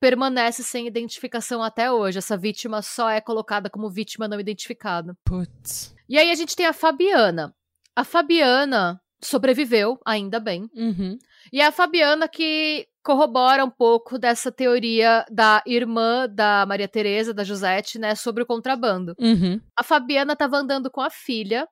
[0.00, 2.18] permanece sem identificação até hoje.
[2.18, 5.14] Essa vítima só é colocada como vítima não identificada.
[5.24, 5.94] Putz.
[6.08, 7.54] E aí a gente tem a Fabiana.
[7.94, 10.68] A Fabiana sobreviveu, ainda bem.
[10.74, 11.18] Uhum.
[11.52, 17.34] E é a Fabiana que corrobora um pouco dessa teoria da irmã da Maria Tereza,
[17.34, 19.14] da Josete, né, sobre o contrabando.
[19.18, 19.60] Uhum.
[19.76, 21.66] A Fabiana estava andando com a filha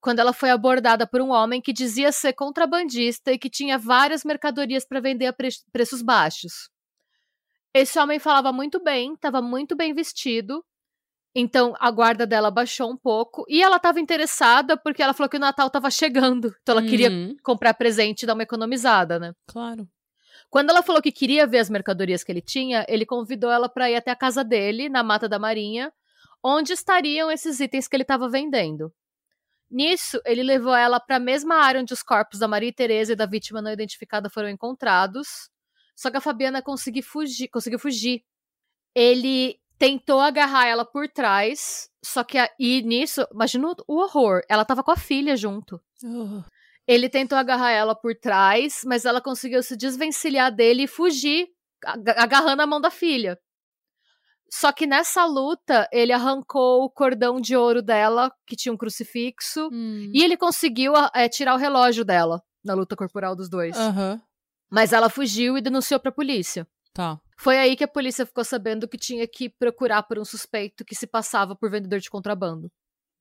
[0.00, 4.24] quando ela foi abordada por um homem que dizia ser contrabandista e que tinha várias
[4.24, 6.70] mercadorias para vender a pre preços baixos.
[7.74, 10.64] Esse homem falava muito bem, estava muito bem vestido,
[11.34, 15.36] então a guarda dela baixou um pouco e ela estava interessada porque ela falou que
[15.36, 17.36] o Natal estava chegando, então ela queria Uhum.
[17.44, 19.32] comprar presente e dar uma economizada, né?
[19.46, 19.88] Claro.
[20.48, 23.88] Quando ela falou que queria ver as mercadorias que ele tinha, ele convidou ela para
[23.88, 25.92] ir até a casa dele, na Mata da Marinha,
[26.42, 28.92] onde estariam esses itens que ele estava vendendo.
[29.70, 33.16] Nisso, ele levou ela para a mesma área onde os corpos da Maria Teresa e
[33.16, 35.48] da vítima não identificada foram encontrados.
[35.96, 38.22] Só que a Fabiana conseguiu fugir, conseguiu fugir.
[38.94, 44.64] Ele tentou agarrar ela por trás, só que a- e nisso, imagina o- horror, ela
[44.64, 45.80] tava com a filha junto.
[46.04, 46.42] Oh.
[46.86, 51.48] Ele tentou agarrar ela por trás, mas ela conseguiu se desvencilhar dele e fugir,
[51.84, 53.38] aga- agarrando a mão da filha.
[54.52, 59.68] Só que nessa luta, ele arrancou o cordão de ouro dela, que tinha um crucifixo,
[59.72, 60.10] Hum.
[60.12, 63.76] e ele conseguiu é, tirar o relógio dela na luta corporal dos dois.
[63.76, 64.20] Aham.
[64.70, 66.66] Mas ela fugiu e denunciou pra polícia.
[66.92, 67.20] Tá.
[67.38, 70.94] Foi aí que a polícia ficou sabendo que tinha que procurar por um suspeito que
[70.94, 72.70] se passava por vendedor de contrabando.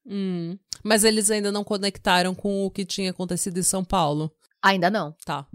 [0.06, 0.58] Hum.
[0.84, 4.32] Mas eles ainda não conectaram com o que tinha acontecido em São Paulo.
[4.62, 5.16] Ainda não.
[5.26, 5.48] Tá.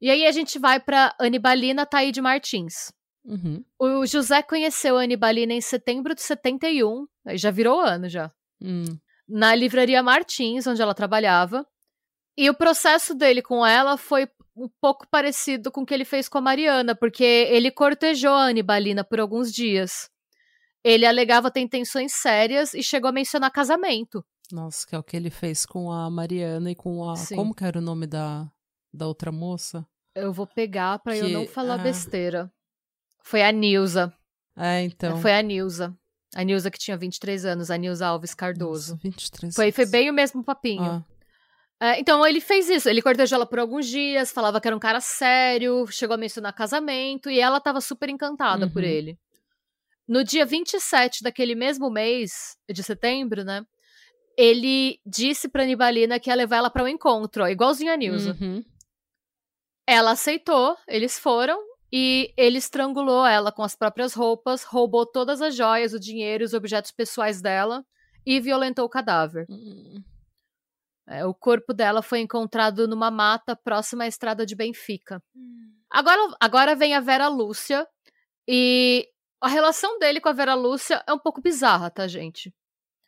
[0.00, 2.92] E aí a gente vai pra Anibalina Taíde Martins.
[3.24, 3.62] Uhum.
[3.78, 8.84] O José conheceu a Anibalina em setembro de 71, aí já virou ano já, Hum.
[9.28, 11.66] na livraria Martins, onde ela trabalhava.
[12.36, 14.26] E o processo dele com ela foi
[14.64, 18.48] um pouco parecido com o que ele fez com a Mariana, porque ele cortejou a
[18.48, 20.10] Anibalina por alguns dias.
[20.84, 24.24] Ele alegava ter intenções sérias e chegou a mencionar casamento.
[24.52, 27.16] Nossa, que é o que ele fez com a Mariana e com a.
[27.16, 27.36] Sim.
[27.36, 28.50] Como que era o nome da,
[28.92, 29.86] da outra moça?
[30.14, 31.78] Eu vou pegar pra eu não falar ah.
[31.78, 32.52] besteira.
[33.22, 34.12] Foi a Nilza.
[34.56, 35.20] É, então.
[35.20, 35.96] Foi a Nilza.
[36.34, 38.92] A Nilza que tinha 23 anos, a Nilza Alves Cardoso.
[38.92, 39.90] Nossa, 23 Foi, foi anos.
[39.90, 40.82] bem o mesmo papinho.
[40.82, 41.04] Ah,
[41.82, 44.80] É, então ele fez isso, ele cortejou ela por alguns dias, falava que era um
[44.80, 48.88] cara sério, chegou a mencionar casamento e ela tava super encantada por Uhum.
[48.88, 49.18] ele.
[50.06, 53.62] No dia 27 daquele mesmo mês, de setembro, né?
[54.36, 58.36] Ele disse pra Nibalina que ia levar ela pra um encontro, ó, igualzinho a Nilza.
[58.40, 58.62] uhum.
[59.86, 61.58] Ela aceitou, eles foram
[61.92, 66.46] e ele estrangulou ela com as próprias roupas, roubou todas as joias, o dinheiro e
[66.46, 67.84] os objetos pessoais dela
[68.24, 69.46] e violentou o cadáver.
[69.48, 70.02] Hum.
[71.10, 75.20] É, o corpo dela foi encontrado numa mata próxima à estrada de Benfica.
[75.90, 77.86] Agora, agora vem a Vera Lúcia.
[78.46, 79.08] E
[79.40, 82.54] a relação dele com a Vera Lúcia é um pouco bizarra, tá, gente?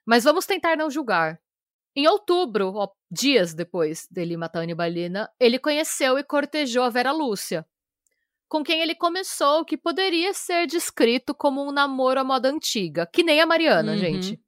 [0.04, 1.38] Mas vamos tentar não julgar.
[1.94, 7.12] Em outubro, ó, dias depois dele matar a Anibalina, ele conheceu e cortejou a Vera
[7.12, 7.66] Lúcia,
[8.48, 13.06] com quem ele começou o que poderia ser descrito como um namoro à moda antiga,
[13.06, 13.98] que nem a Mariana, Uhum.
[13.98, 14.40] gente.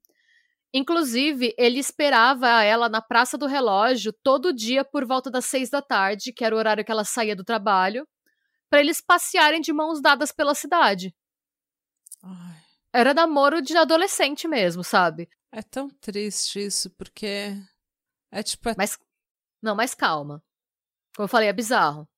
[0.76, 5.80] Inclusive, ele esperava ela na Praça do Relógio todo dia por volta das seis da
[5.80, 8.04] tarde, que era o horário que ela saía do trabalho,
[8.68, 11.14] para eles passearem de mãos dadas pela cidade.
[12.20, 12.56] Ai,
[12.92, 15.28] Era namoro de adolescente mesmo, sabe?
[15.52, 17.54] é tão triste isso, porque.
[18.32, 18.68] É tipo.
[18.68, 18.74] É...
[18.76, 18.98] Mas
[19.62, 20.42] não, mas calma.
[21.14, 22.08] Como eu falei, é bizarro.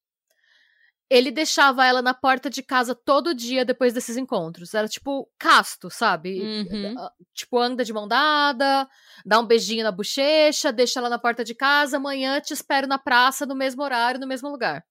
[1.08, 4.74] Ele deixava ela na porta de casa todo dia depois desses encontros.
[4.74, 6.40] Era tipo casto, sabe?
[6.40, 6.94] Uhum.
[6.98, 8.88] Ah, Tipo, anda de mão dada,
[9.24, 12.98] dá um beijinho na bochecha, deixa ela na porta de casa, amanhã te espero na
[12.98, 14.84] praça, no mesmo horário, no mesmo lugar.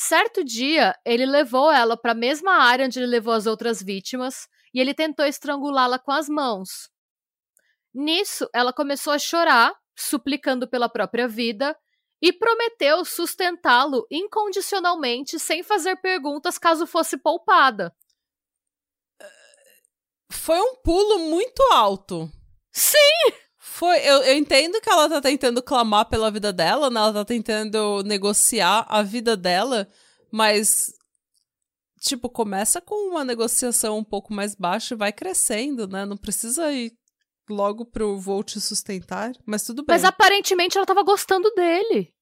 [0.00, 4.46] Certo dia, ele levou ela para a mesma área onde ele levou as outras vítimas
[4.72, 6.88] e ele tentou estrangulá-la com as mãos.
[7.92, 11.76] Nisso, ela começou a chorar, suplicando pela própria vida,
[12.20, 17.94] e prometeu sustentá-lo incondicionalmente sem fazer perguntas caso fosse poupada.
[20.30, 22.30] Foi um pulo muito alto.
[22.72, 23.32] Sim!
[23.58, 27.00] Foi, eu, eu entendo que ela tá tentando clamar pela vida dela, né?
[27.00, 29.88] Ela tá tentando negociar a vida dela,
[30.32, 30.92] mas
[32.00, 36.04] tipo, começa com uma negociação um pouco mais baixa e vai crescendo, né?
[36.04, 36.92] Não precisa ir
[37.48, 39.94] logo pro vou te sustentar, mas tudo bem.
[39.94, 42.12] Mas aparentemente ela tava gostando dele.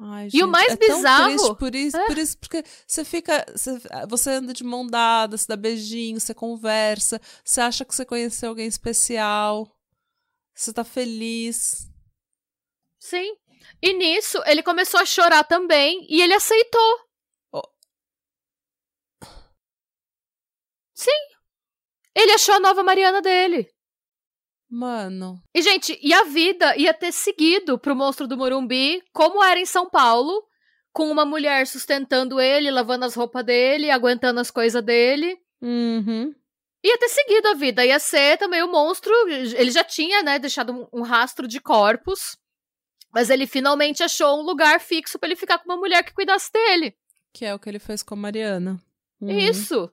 [0.00, 2.06] Ai, E o mais é bizarro- triste por isso, É.
[2.06, 3.44] por isso, porque você fica.
[3.52, 8.04] Você, você anda de mão dada, você dá beijinho, você conversa, você acha que você
[8.04, 9.66] conheceu alguém especial,
[10.54, 11.88] você tá feliz.
[13.00, 13.36] Sim.
[13.82, 17.00] E nisso, ele começou a chorar também e ele aceitou.
[17.52, 17.62] Oh.
[20.94, 21.10] Sim.
[22.14, 23.68] Ele achou a nova Mariana dele.
[24.70, 25.42] Mano.
[25.54, 29.64] E, gente, e a vida ia ter seguido pro monstro do Morumbi, como era em
[29.64, 30.44] São Paulo,
[30.92, 35.38] com uma mulher sustentando ele, lavando as roupas dele, aguentando as coisas dele.
[35.62, 36.34] Uhum.
[36.84, 39.12] Ia ter seguido a vida, ia ser também o monstro.
[39.28, 42.36] Ele já tinha, né, deixado um, um rastro de corpos.
[43.12, 46.52] Mas ele finalmente achou um lugar fixo para ele ficar com uma mulher que cuidasse
[46.52, 46.94] dele.
[47.32, 48.80] Que é o que ele fez com a Mariana.
[49.20, 49.30] Uhum.
[49.30, 49.90] Isso.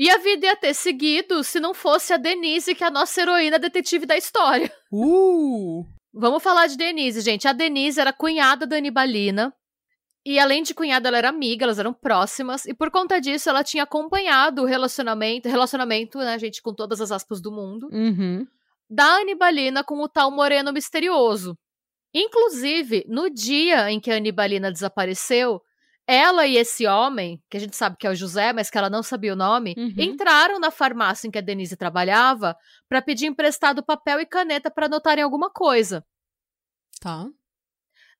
[0.00, 3.20] E a vida ia ter seguido se não fosse a Denise, que é a nossa
[3.20, 4.72] heroína detetive da história.
[4.90, 5.84] Uh!
[6.10, 7.46] Vamos falar de Denise, gente.
[7.46, 9.52] A Denise era cunhada da Anibalina.
[10.24, 12.64] E além de cunhada, ela era amiga, elas eram próximas.
[12.64, 17.12] E por conta disso, ela tinha acompanhado o relacionamento, relacionamento, né, gente, com todas as
[17.12, 18.46] aspas do mundo, Uhum.
[18.88, 21.58] da Anibalina com o tal Moreno misterioso.
[22.14, 25.60] Inclusive, no dia em que a Anibalina desapareceu,
[26.10, 28.90] ela e esse homem, que a gente sabe que é o José, mas que ela
[28.90, 29.94] não sabia o nome, Uhum.
[29.96, 32.56] entraram na farmácia em que a Denise trabalhava
[32.88, 36.04] para pedir emprestado papel e caneta para anotarem alguma coisa.
[37.00, 37.26] Tá.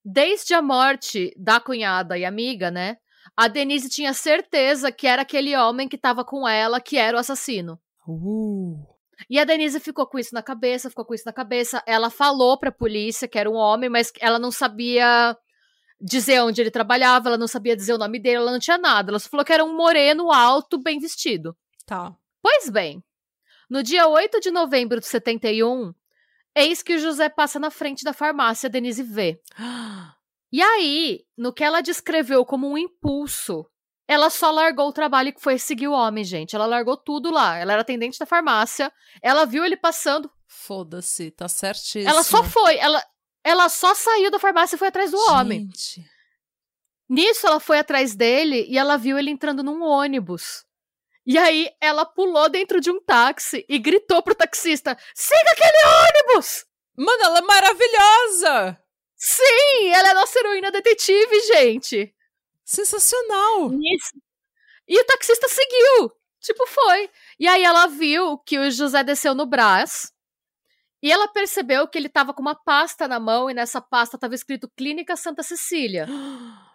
[0.04, 2.96] Desde a morte da cunhada e amiga, né?
[3.36, 7.20] A Denise tinha certeza que era aquele homem que estava com ela que era o
[7.20, 7.78] assassino.
[8.06, 8.86] Uh.
[9.28, 11.82] E a Denise ficou com isso na cabeça, ficou com isso na cabeça.
[11.86, 15.36] Ela falou pra polícia que era um homem, mas ela não sabia
[16.00, 19.10] dizer onde ele trabalhava, ela não sabia dizer o nome dele, ela não tinha nada.
[19.10, 21.56] Ela só falou que era um moreno alto, bem vestido.
[21.84, 22.14] Tá.
[22.42, 23.04] Pois bem,
[23.68, 25.92] no dia 8 de novembro de 71,
[26.54, 29.40] eis que o José passa na frente da farmácia, Denise vê.
[30.52, 33.64] E aí, no que ela descreveu como um impulso,
[34.08, 36.56] ela só largou o trabalho e foi seguir o homem, gente.
[36.56, 37.56] Ela largou tudo lá.
[37.56, 42.10] Ela era atendente da farmácia, ela viu ele passando, Foda-se, tá certíssimo.
[42.10, 43.00] ela só foi, ela,
[43.44, 45.66] ela só saiu da farmácia e foi atrás do homem.
[45.66, 46.04] Gente.
[47.08, 50.64] Nisso, ela foi atrás dele e ela viu ele entrando num ônibus.
[51.26, 56.64] E aí, ela pulou dentro de um táxi e gritou pro taxista: siga aquele ônibus!
[56.96, 58.78] Mano, ela é maravilhosa!
[59.16, 62.14] Sim, ela é nossa heroína detetive, gente.
[62.64, 63.68] Sensacional!
[63.70, 64.12] Nisso.
[64.88, 66.12] E o taxista seguiu.
[66.40, 67.10] Tipo, foi.
[67.38, 70.12] E aí ela viu que o José desceu no Brás.
[71.02, 74.34] E ela percebeu que ele tava com uma pasta na mão e nessa pasta tava
[74.34, 76.06] escrito Clínica Santa Cecília.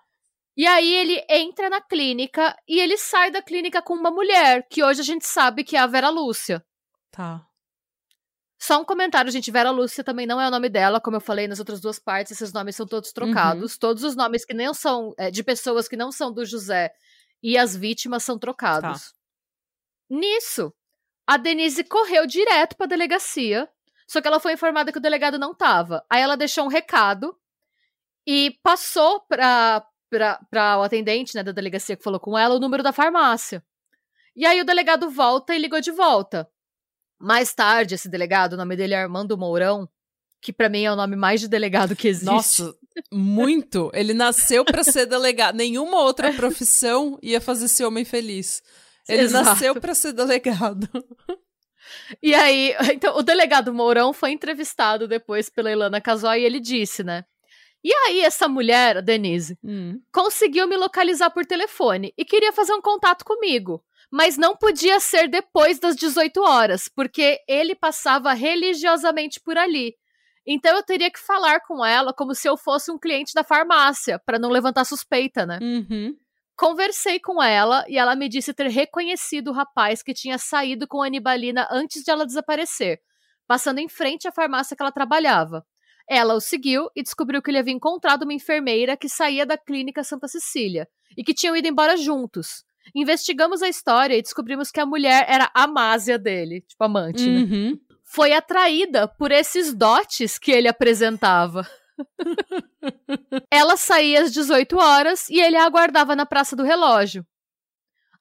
[0.57, 4.81] E aí ele entra na clínica e ele sai da clínica com uma mulher, que
[4.81, 6.65] hoje a gente sabe que é a Vera Lúcia.
[7.11, 7.45] Tá.
[8.57, 9.51] Só um comentário, gente.
[9.51, 12.31] Vera Lúcia também não é o nome dela, como eu falei nas outras duas partes,
[12.31, 13.77] esses nomes são todos trocados.
[13.77, 16.91] Todos os nomes que não são é, de pessoas que não são do José
[17.43, 19.13] e as vítimas são trocados.
[20.09, 20.73] Nisso,
[21.27, 23.69] a Denise correu direto pra delegacia,
[24.07, 26.05] só que ela foi informada que o delegado não tava.
[26.09, 27.35] Aí ela deixou um recado
[28.25, 32.59] e passou pra, pra, pra o atendente né, da delegacia que falou com ela o
[32.59, 33.63] número da farmácia.
[34.35, 36.47] E aí o delegado volta e ligou de volta.
[37.19, 39.87] Mais tarde, esse delegado, o nome dele é Armando Mourão,
[40.41, 42.25] que pra mim é o nome mais de delegado que existe.
[42.25, 42.75] Nossa,
[43.11, 43.89] muito.
[43.93, 45.55] Ele nasceu pra ser delegado.
[45.55, 48.61] Nenhuma outra profissão ia fazer esse homem feliz.
[49.07, 49.45] Ele Exato.
[49.45, 50.89] nasceu pra ser delegado.
[52.21, 57.03] E aí, então, o delegado Mourão foi entrevistado depois pela Ilana Casoy e ele disse,
[57.03, 57.23] né?
[57.83, 59.99] E aí, essa mulher, Denise, Hum.
[60.11, 63.83] conseguiu me localizar por telefone e queria fazer um contato comigo.
[64.11, 69.93] Mas não podia ser depois das 18 horas, porque ele passava religiosamente por ali.
[70.47, 74.19] Então eu teria que falar com ela como se eu fosse um cliente da farmácia,
[74.23, 75.57] para não levantar suspeita, né?
[75.61, 76.15] Uhum.
[76.55, 81.01] Conversei com ela e ela me disse ter reconhecido o rapaz que tinha saído com
[81.01, 82.99] a Anibalina antes de ela desaparecer,
[83.45, 85.65] passando em frente à farmácia que ela trabalhava.
[86.09, 90.03] Ela o seguiu e descobriu que ele havia encontrado uma enfermeira que saía da clínica
[90.03, 90.87] Santa Cecília
[91.17, 92.63] e que tinham ido embora juntos.
[92.93, 97.41] Investigamos a história e descobrimos que a mulher era a másia dele, tipo amante, né?
[97.41, 97.79] Uhum.
[98.03, 101.67] Foi atraída por esses dotes que ele apresentava.
[103.51, 107.25] Ela saía às 18 horas e ele a aguardava na Praça do Relógio.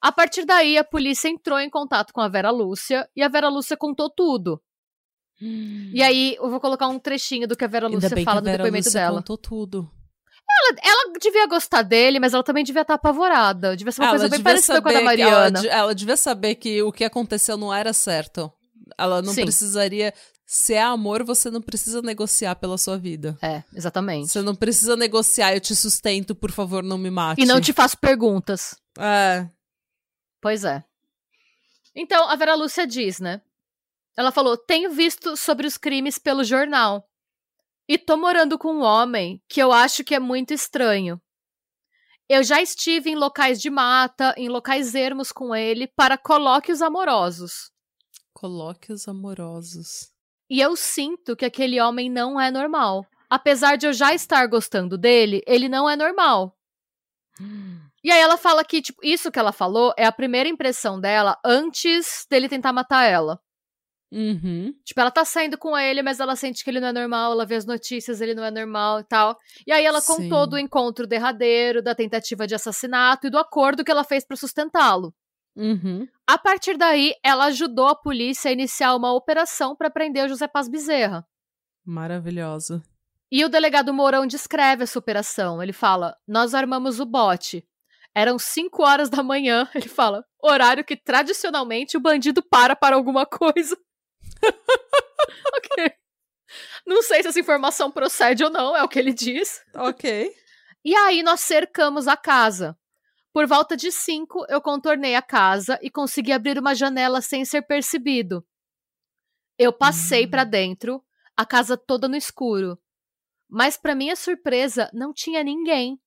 [0.01, 3.49] A partir daí, a polícia entrou em contato com a Vera Lúcia e a Vera
[3.49, 4.61] Lúcia contou tudo.
[5.41, 8.87] E aí, eu vou colocar um trechinho do que a Vera Lúcia fala Vera depoimento
[8.89, 9.17] Lúcia dela.
[9.19, 9.91] contou tudo.
[10.47, 13.75] Ela, ela devia gostar dele, mas ela também devia estar apavorada.
[13.77, 15.61] Devia ser uma coisa bem parecida com a da ela Mariana.
[15.61, 18.53] de- ela devia saber que o que aconteceu não era certo.
[18.99, 19.43] Ela não Sim.
[19.43, 20.13] precisaria.
[20.47, 23.37] Se é amor, você não precisa negociar pela sua vida.
[23.41, 24.29] É, exatamente.
[24.29, 27.41] Você não precisa negociar, eu te sustento, por favor, não me mate.
[27.41, 28.77] E não te faço perguntas.
[28.99, 29.49] É.
[30.41, 30.85] Pois é.
[31.95, 33.41] Então, a Vera Lúcia diz, né?
[34.17, 37.09] Ela falou: tenho visto sobre os crimes pelo jornal.
[37.89, 41.21] E tô morando com um homem que eu acho que é muito estranho.
[42.29, 47.71] Eu já estive em locais de mata, em locais ermos com ele, para colóquios amorosos.
[48.33, 50.14] Colóquios amorosos.
[50.51, 53.07] E eu sinto que aquele homem não é normal.
[53.29, 56.57] Apesar de eu já estar gostando dele, ele não é normal.
[58.03, 61.39] E aí ela fala que, tipo, isso que ela falou é a primeira impressão dela
[61.45, 63.41] antes dele tentar matar ela.
[64.13, 64.73] Uhum.
[64.85, 67.47] Tipo, ela tá saindo com ele, mas ela sente que ele não é normal, ela
[67.47, 69.37] vê as notícias, ele não é normal e tal.
[69.67, 70.15] E aí ela Sim.
[70.15, 74.37] contou do encontro derradeiro, da tentativa de assassinato e do acordo que ela fez pra
[74.37, 75.13] sustentá-lo.
[75.57, 76.09] Uhum.
[76.27, 80.49] A partir daí, ela ajudou a polícia a iniciar uma operação pra prender o José
[80.49, 81.27] Paz Bezerra.
[81.85, 82.83] Maravilhosa.
[83.31, 85.63] E o delegado Mourão descreve essa operação.
[85.63, 87.67] Ele fala: Nós armamos o bote.
[88.15, 89.69] Eram 5 horas da manhã.
[89.75, 93.77] Ele fala: horário que tradicionalmente o bandido para para alguma coisa.
[95.57, 95.93] ok.
[96.87, 99.63] Não sei se essa informação procede ou não, é o que ele diz.
[99.75, 100.31] Ok.
[100.85, 102.77] E aí nós cercamos a casa.
[103.35, 107.63] Por volta de 5, eu contornei a casa e consegui abrir uma janela sem ser
[107.63, 108.47] percebido.
[109.59, 110.31] Eu passei Hum.
[110.31, 111.05] pra dentro,
[111.37, 112.79] a casa toda no escuro.
[113.51, 116.01] Mas pra minha surpresa, não tinha ninguém.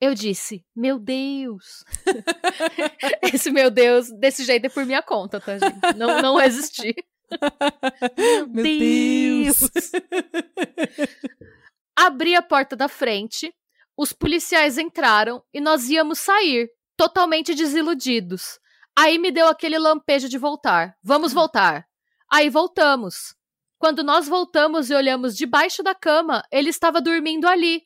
[0.00, 1.84] Eu disse: "Meu Deus".
[3.22, 5.96] Esse meu Deus, desse jeito é por minha conta, tá, gente?
[5.96, 6.96] Não não resisti.
[8.50, 9.70] Meu Deus.
[11.96, 13.54] Abri a porta da frente,
[13.96, 18.58] os policiais entraram e nós íamos sair, totalmente desiludidos.
[18.96, 20.96] Aí me deu aquele lampejo de voltar.
[21.02, 21.86] Vamos voltar.
[22.30, 23.34] Aí voltamos.
[23.78, 27.82] Quando nós voltamos e olhamos debaixo da cama, ele estava dormindo ali,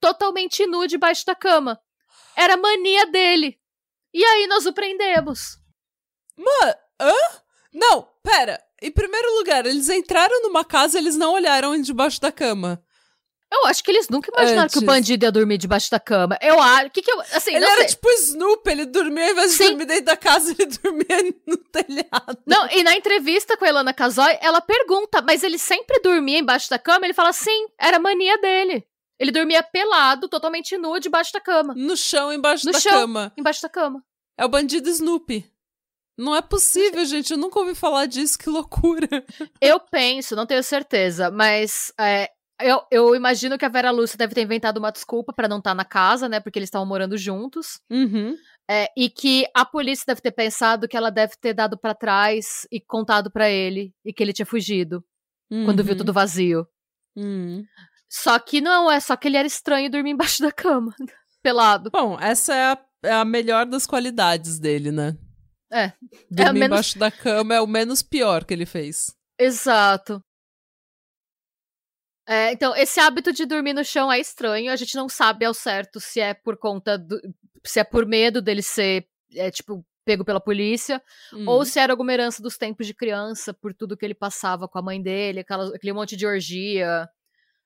[0.00, 1.80] totalmente nu debaixo da cama.
[2.36, 3.60] Era mania dele.
[4.12, 5.58] E aí nós o prendemos.
[6.36, 7.12] Mano, hã?
[7.72, 8.62] Não, pera.
[8.80, 12.83] Em primeiro lugar, eles entraram numa casa e eles não olharam debaixo da cama.
[13.54, 14.86] Eu acho que eles nunca imaginaram que o Antes.
[14.86, 16.36] bandido ia dormir debaixo da cama.
[16.42, 16.90] Eu acho.
[16.90, 17.20] Que que eu.
[17.32, 17.88] Assim, ele não era sei.
[17.90, 19.68] tipo Snoopy, ele dormia, ao invés de Sim.
[19.70, 22.38] dormir dentro da casa, ele dormia no telhado.
[22.46, 26.68] Não, e na entrevista com a Elana Casoy, ela pergunta, mas ele sempre dormia embaixo
[26.68, 27.06] da cama?
[27.06, 28.84] Ele fala, sim, era mania dele.
[29.18, 31.72] Ele dormia pelado, totalmente nu, debaixo da cama.
[31.76, 32.92] No chão, embaixo No da chão.
[32.92, 33.32] cama.
[33.36, 34.02] Embaixo da cama.
[34.36, 35.48] É o bandido Snoopy.
[36.18, 37.32] Não é possível, gente.
[37.32, 38.38] Eu nunca ouvi falar disso.
[38.38, 39.08] Que loucura.
[39.60, 44.34] Eu penso, não tenho certeza, mas é, eu, eu imagino que a Vera Lúcia deve
[44.34, 46.40] ter inventado uma desculpa pra não estar na casa, né?
[46.40, 47.80] Porque eles estavam morando juntos.
[47.90, 48.36] Uhum.
[48.70, 52.66] É, e que a polícia deve ter pensado que ela deve ter dado pra trás
[52.72, 55.04] e contado pra ele e que ele tinha fugido
[55.66, 55.98] quando viu Uhum.
[55.98, 56.66] tudo vazio.
[57.16, 57.64] Uhum.
[58.08, 60.94] Só que não, é só que ele era estranho dormir embaixo da cama,
[61.42, 61.90] pelado.
[61.90, 65.16] Bom, essa é a, é a melhor das qualidades dele, né?
[65.72, 65.92] É.
[66.30, 69.14] Dormir menos- embaixo da cama é o menos pior que ele fez.
[69.38, 70.22] Exato.
[72.26, 74.72] É, então, esse hábito de dormir no chão é estranho.
[74.72, 77.20] A gente não sabe ao certo se é por conta do.
[77.64, 81.44] se é por medo dele ser, é, tipo, pego pela polícia, Hum.
[81.48, 84.78] ou se era alguma herança dos tempos de criança, por tudo que ele passava com
[84.78, 87.08] a mãe dele, aquela, aquele monte de orgia,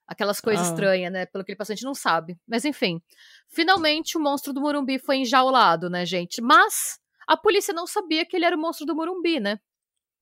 [0.07, 0.69] aquelas coisas Ah.
[0.71, 1.25] estranhas, né?
[1.25, 2.37] Pelo que ele passou, a gente não sabe.
[2.47, 3.01] Mas enfim.
[3.49, 6.41] Finalmente o monstro do Morumbi foi enjaulado, né, gente?
[6.41, 9.59] Mas a polícia não sabia que ele era o monstro do Morumbi, né?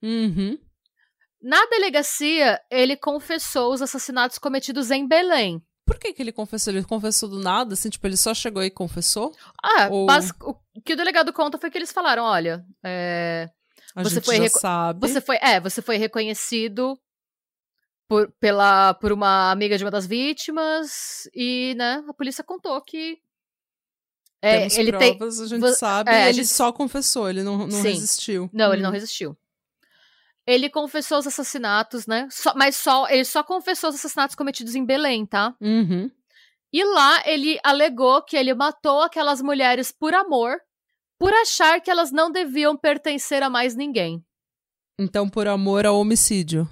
[0.02, 0.58] Uhum.
[1.42, 5.62] Na delegacia, ele confessou os assassinatos cometidos em Belém.
[5.86, 6.74] Por que, que ele confessou?
[6.74, 9.32] Ele confessou do nada, assim, tipo, ele só chegou e confessou?
[9.64, 13.48] Ah, Ou- basi- o que o delegado conta foi que eles falaram: olha, é,
[13.96, 15.00] A Você gente foi já sabe.
[15.08, 17.00] você foi, é, você foi reconhecido
[18.10, 23.18] por, pela, por uma amiga de uma das vítimas e, né, a polícia contou que
[24.42, 26.12] é, Temos ele tem, provas, a gente sabe.
[26.12, 27.90] é, e ele gente- só confessou, ele não, não Sim.
[27.92, 28.50] resistiu.
[28.54, 28.86] não, ele Hum.
[28.86, 29.38] não resistiu.
[30.48, 32.28] Ele confessou os assassinatos, né?
[32.32, 35.54] Só- mas só ele só confessou os assassinatos cometidos em Belém, tá?
[35.60, 36.10] Uhum.
[36.72, 40.58] E lá ele alegou que ele matou aquelas mulheres por amor,
[41.20, 44.24] por achar que elas não deviam pertencer a mais ninguém.
[44.98, 46.68] Então, por amor ao homicídio.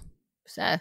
[0.57, 0.79] É.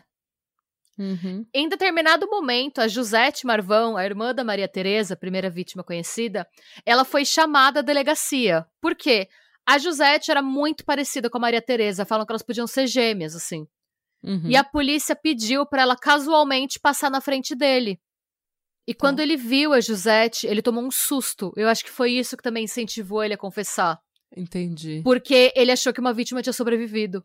[0.96, 1.44] Uhum.
[1.52, 6.46] Em determinado momento, a Josete Marvão, a irmã da Maria Tereza, primeira vítima conhecida,
[6.86, 8.64] ela foi chamada à delegacia.
[8.80, 9.28] Por quê?
[9.66, 13.34] A Josete era muito parecida com a Maria Tereza, falam que elas podiam ser gêmeas,
[13.34, 13.66] assim.
[14.22, 14.46] Uhum.
[14.48, 18.00] E a polícia pediu pra ela casualmente passar na frente dele.
[18.86, 21.52] E quando ele viu a Josete, ele tomou um susto.
[21.56, 23.98] Eu acho que foi isso que também incentivou ele a confessar.
[24.36, 25.00] Entendi.
[25.02, 27.24] Porque ele achou que uma vítima tinha sobrevivido.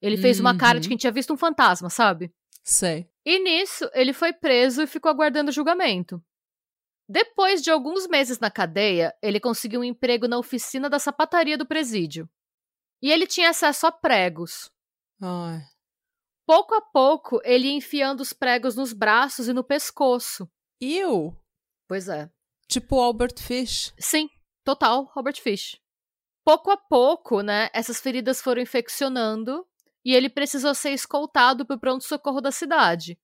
[0.00, 0.90] Ele fez uma cara de Uhum.
[0.90, 2.30] quem tinha visto um fantasma, sabe?
[2.62, 3.06] Sei.
[3.24, 6.22] E nisso, ele foi preso e ficou aguardando julgamento.
[7.08, 11.66] Depois de alguns meses na cadeia, ele conseguiu um emprego na oficina da sapataria do
[11.66, 12.28] presídio.
[13.02, 14.70] E ele tinha acesso a pregos.
[15.20, 15.60] Ai.
[16.46, 20.50] Pouco a pouco, ele ia enfiando os pregos nos braços e no pescoço.
[20.80, 21.36] Eu?
[21.88, 22.30] Pois é.
[22.68, 23.94] Tipo Albert Fish.
[23.98, 24.28] Sim,
[24.64, 25.78] total, Robert Fish.
[26.44, 29.66] Pouco a pouco, né, essas feridas foram infeccionando
[30.04, 33.18] e ele precisou ser escoltado para o pronto-socorro da cidade.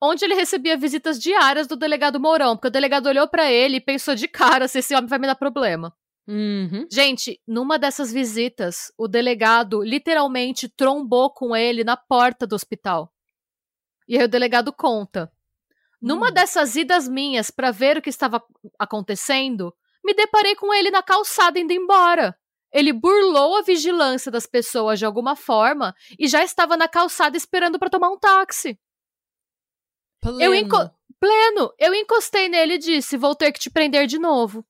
[0.00, 3.80] Onde ele recebia visitas diárias do delegado Mourão, porque o delegado olhou para ele e
[3.80, 5.94] pensou de cara se esse homem vai me dar problema.
[6.26, 6.86] Uhum.
[6.90, 13.12] Gente, numa dessas visitas, o delegado literalmente trombou com ele na porta do hospital.
[14.08, 15.30] E aí o delegado conta.
[16.00, 16.32] Numa Hum.
[16.32, 18.42] dessas idas minhas para ver o que estava
[18.78, 19.74] acontecendo,
[20.04, 22.36] me deparei com ele na calçada indo embora.
[22.72, 27.78] Ele burlou a vigilância das pessoas de alguma forma e já estava na calçada esperando
[27.78, 28.78] para tomar um táxi.
[30.40, 30.90] Eu enco- Pleno.
[31.20, 34.64] Pleno, eu encostei nele e disse: "Vou ter que te prender de novo".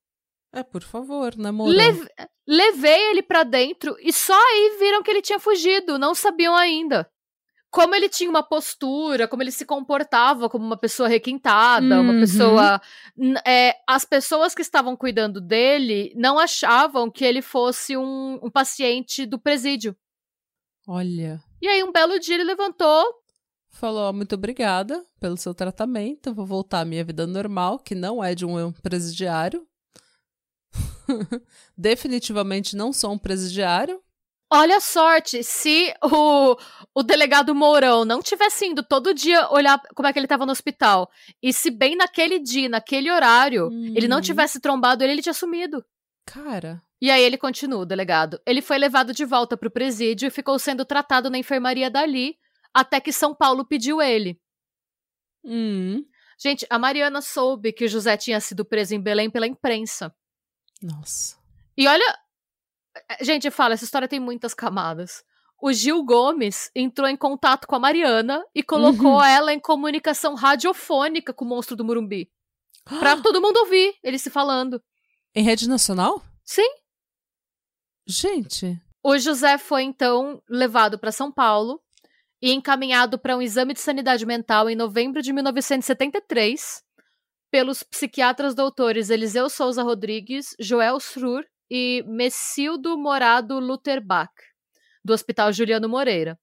[0.53, 1.75] É, por favor, né, Mourão?
[1.77, 2.09] Leve-
[2.47, 7.11] levei ele pra dentro e só aí viram que ele tinha fugido, não sabiam ainda.
[7.73, 12.21] Como ele tinha uma postura, como ele se comportava como uma pessoa requintada, uma Uhum.
[12.21, 12.81] pessoa.
[13.17, 18.49] n- é, as pessoas que estavam cuidando dele não achavam que ele fosse um, um
[18.51, 19.97] paciente do presídio.
[20.87, 21.43] Olha.
[21.61, 23.05] E aí, um belo dia, ele levantou.
[23.75, 26.33] Falou, ó, muito obrigada pelo seu tratamento.
[26.33, 29.67] Vou voltar à minha vida normal, que não é de um presidiário.
[31.77, 34.01] Definitivamente não sou um presidiário.
[34.53, 36.57] Olha a sorte, se o,
[36.95, 40.53] o delegado Mourão não tivesse indo todo dia olhar como é que ele tava no
[40.53, 41.11] hospital,
[41.43, 44.23] e se bem naquele dia, naquele horário, ele não Uhum.
[44.23, 45.85] tivesse trombado ele, ele tinha sumido.
[46.27, 48.41] Cara, E aí ele continua, o delegado.
[48.47, 52.37] Ele foi levado de volta pro presídio e ficou sendo tratado na enfermaria dali,
[52.75, 54.39] até que São Paulo pediu ele.
[55.45, 56.05] hum,
[56.39, 60.15] Gente, a Mariana soube que o José tinha sido preso em Belém pela imprensa.
[60.83, 61.37] nossa.
[61.77, 62.19] E olha.
[63.21, 65.25] Gente, fala, essa história tem muitas camadas.
[65.61, 69.25] O Gil Gomes entrou em contato com a Mariana e colocou Uhum.
[69.25, 72.31] ela em comunicação radiofônica com o monstro do Murumbi.
[73.01, 74.81] Pra todo mundo ouvir ele se falando.
[75.35, 76.23] Em rede nacional?
[76.45, 76.69] Sim.
[78.07, 81.81] Gente, O José foi então levado para São Paulo
[82.45, 86.85] e encaminhado para um exame de sanidade mental em novembro de 1973
[87.51, 94.31] pelos psiquiatras doutores Eliseu Souza Rodrigues, Joel Srur e Messildo Morado Lutherbach,
[95.03, 96.39] do Hospital Juliano Moreira.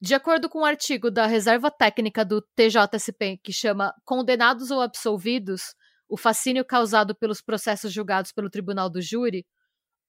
[0.00, 5.74] De acordo com um artigo da reserva técnica do TJSP que chama Condenados ou Absolvidos,
[6.08, 9.44] o fascínio causado pelos processos julgados pelo Tribunal do Júri,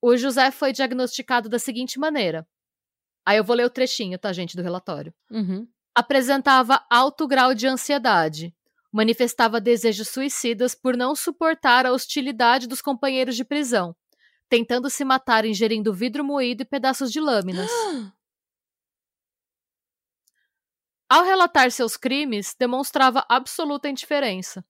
[0.02, 2.48] o José foi diagnosticado da seguinte maneira.
[3.28, 5.14] Aí eu vou ler o trechinho, tá, gente, do relatório.
[5.30, 5.68] uhum.
[5.94, 8.56] Apresentava alto grau de ansiedade.
[8.90, 13.94] Manifestava desejos suicidas por não suportar a hostilidade dos companheiros de prisão,
[14.48, 17.70] tentando se matar ingerindo vidro moído e pedaços de lâminas.
[21.10, 24.64] Ao relatar seus crimes, demonstrava absoluta indiferença.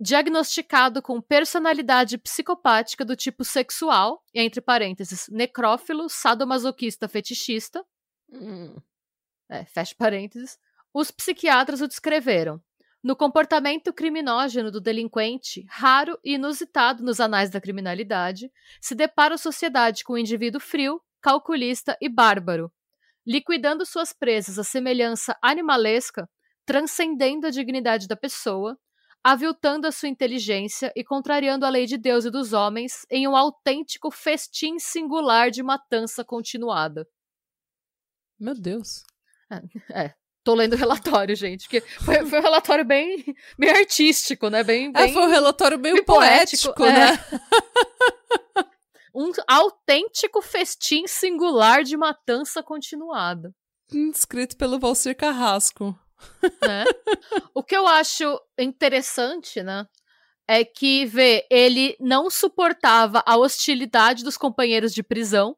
[0.00, 7.84] Diagnosticado com personalidade psicopática do tipo sexual, entre parênteses, necrófilo, sadomasoquista fetichista,
[8.32, 8.76] Hum.
[9.48, 10.58] é, fecha parênteses,
[10.92, 12.60] os psiquiatras o descreveram.
[13.02, 19.38] No comportamento criminógeno do delinquente, raro e inusitado nos anais da criminalidade, se depara a
[19.38, 22.72] sociedade com um indivíduo frio, calculista e bárbaro,
[23.26, 26.28] liquidando suas presas à semelhança animalesca,
[26.64, 28.78] transcendendo a dignidade da pessoa,
[29.24, 33.34] aviltando a sua inteligência e contrariando a lei de Deus e dos homens em um
[33.34, 37.08] autêntico festim singular de matança continuada.
[38.38, 39.02] Meu Deus.
[40.44, 41.66] Tô lendo o relatório, gente.
[41.66, 43.24] Que foi, foi um relatório bem,
[43.58, 44.62] bem artístico, né?
[44.62, 47.12] Bem, É, bem foi um relatório meio poético, poético, é.
[47.12, 47.18] né?
[49.14, 53.54] um autêntico festim singular de matança continuada.
[53.90, 55.98] Escrito pelo Valcir Carrasco.
[56.62, 56.84] Né?
[57.54, 59.86] o que eu acho interessante, né?
[60.46, 65.56] É que, vê, ele não suportava a hostilidade dos companheiros de prisão.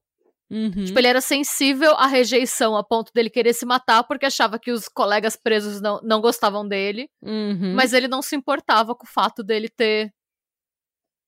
[0.48, 0.84] Uhum.
[0.84, 4.70] Tipo, ele era sensível à rejeição a ponto dele querer se matar porque achava que
[4.70, 7.10] os colegas presos não, não gostavam dele.
[7.20, 7.74] Uhum.
[7.74, 10.12] Mas ele não se importava com o fato dele ter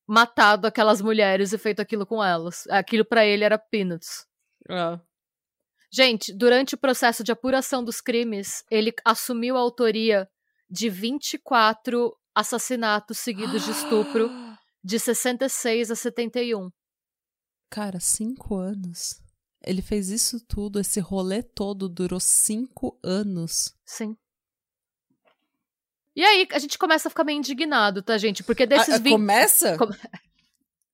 [0.06, 2.64] matado aquelas mulheres e feito aquilo com elas.
[2.70, 4.24] Aquilo pra ele era peanuts.
[4.70, 5.00] Ah.
[5.90, 10.28] Gente, durante o processo de apuração dos crimes, ele assumiu a autoria
[10.70, 14.30] de 24 assassinatos seguidos de estupro,
[14.84, 16.70] de 66 a 71.
[17.70, 19.20] Cara, cinco anos.
[19.64, 23.74] Ele fez isso tudo, esse rolê todo durou cinco anos.
[23.84, 24.16] Sim.
[26.14, 28.42] E aí, a gente começa a ficar meio indignado, tá, gente?
[28.42, 29.12] Porque desses Ah, ah, 20...
[29.12, 29.78] Começa?
[29.78, 29.88] Com-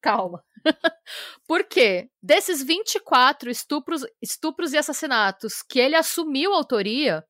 [0.05, 0.45] Calma.
[1.49, 2.11] Por quê?
[2.23, 7.27] Desses 24 estupros, estupros e assassinatos que ele assumiu a autoria,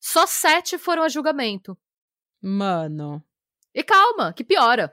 [0.00, 1.78] só sete foram a julgamento.
[2.42, 3.24] Mano.
[3.72, 4.92] E calma, que piora.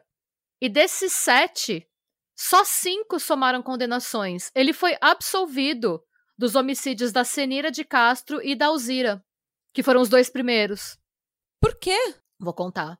[0.62, 1.90] E desses sete,
[2.38, 4.52] só cinco somaram condenações.
[4.54, 6.06] Ele foi absolvido
[6.38, 9.26] dos homicídios da Senira de Castro e da Alzira,
[9.74, 10.96] que foram os dois primeiros.
[11.60, 11.98] Por quê?
[12.40, 13.00] Vou contar.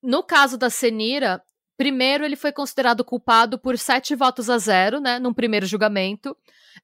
[0.00, 1.44] No caso da Senira,
[1.78, 6.36] primeiro ele foi considerado culpado por sete votos a zero, né, num primeiro julgamento.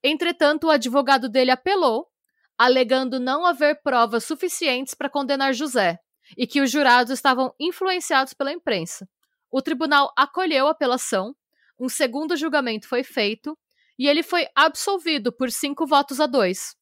[0.03, 2.09] Entretanto, o advogado dele apelou,
[2.57, 5.99] alegando não haver provas suficientes para condenar José
[6.39, 9.09] e que os jurados estavam influenciados pela imprensa.
[9.51, 11.35] O tribunal acolheu a apelação,
[11.79, 13.59] um segundo julgamento foi feito
[13.99, 16.77] e ele foi absolvido por cinco votos a dois.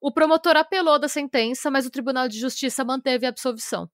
[0.00, 3.88] O promotor apelou da sentença, mas o Tribunal de Justiça manteve a absolvição.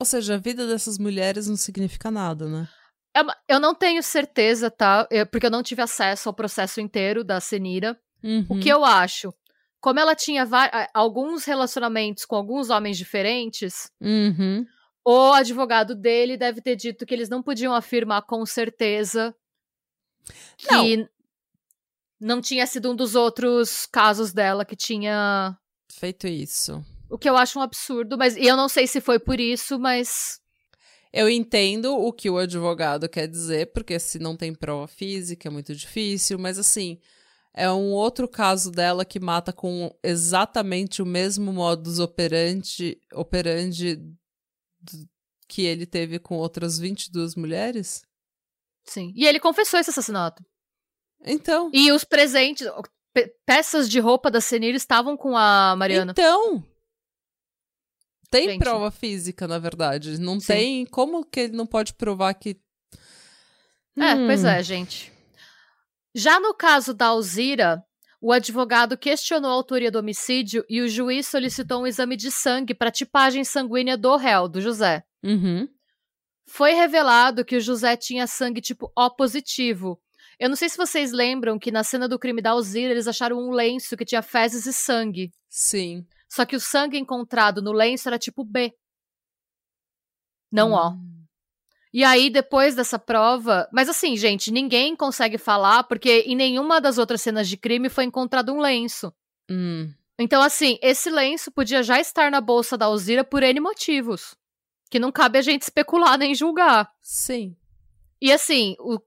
[0.00, 2.68] Ou seja, a vida dessas mulheres não significa nada, né?
[3.16, 5.08] É eu não tenho certeza, tá?
[5.30, 7.98] Porque eu não tive acesso ao processo inteiro da Senira.
[8.22, 8.46] Uhum.
[8.48, 9.34] O que eu acho?
[9.80, 10.46] Como ela tinha
[10.92, 14.66] alguns relacionamentos com alguns homens diferentes, uhum.
[15.04, 19.34] o advogado dele deve ter dito que eles não podiam afirmar com certeza
[20.56, 21.08] que não
[22.20, 25.56] não tinha sido um dos outros casos dela que tinha
[25.88, 26.84] feito isso.
[27.10, 29.78] O que eu acho um absurdo, mas e eu não sei se foi por isso,
[29.78, 30.40] mas
[31.12, 35.50] eu entendo o que o advogado quer dizer, porque se não tem prova física é
[35.50, 36.98] muito difícil, mas assim,
[37.54, 43.98] é um outro caso dela que mata com exatamente o mesmo modus operandi, operandi
[45.48, 48.02] que ele teve com outras 22 mulheres?
[48.84, 49.12] Sim.
[49.16, 50.44] E ele confessou esse assassinato.
[51.24, 51.70] Então.
[51.72, 52.66] E os presentes,
[53.12, 56.12] pe peças de roupa da Senir estavam com a Mariana.
[56.12, 56.62] Então.
[58.30, 58.58] Tem Gente.
[58.58, 60.18] prova física, na verdade.
[60.18, 60.46] Não Sim.
[60.46, 60.86] tem.
[60.86, 62.60] Como que ele não pode provar que.
[63.96, 64.26] É, hum.
[64.26, 65.12] pois é, gente.
[66.14, 67.82] Já no caso da Alzira,
[68.20, 72.74] o advogado questionou a autoria do homicídio e o juiz solicitou um exame de sangue
[72.74, 75.02] para tipagem sanguínea do réu, do José.
[75.22, 75.68] Uhum.
[76.46, 80.00] Foi revelado que o José tinha sangue tipo O positivo,
[80.38, 83.38] eu não sei se vocês lembram que na cena do crime da Alzira eles acharam
[83.38, 85.32] um lenço que tinha fezes e sangue.
[85.48, 86.06] Sim.
[86.28, 88.72] Só que o sangue encontrado no lenço era tipo B.
[90.52, 90.74] Não hum.
[90.74, 91.08] O.
[91.92, 93.68] E aí, depois dessa prova.
[93.72, 98.04] Mas assim, gente, ninguém consegue falar, porque em nenhuma das outras cenas de crime foi
[98.04, 99.12] encontrado um lenço.
[99.50, 99.92] Hum.
[100.18, 104.36] Então, assim, esse lenço podia já estar na bolsa da Alzira por N motivos.
[104.90, 106.90] Que não cabe a gente especular nem julgar.
[107.02, 107.56] Sim.
[108.20, 108.98] E assim, o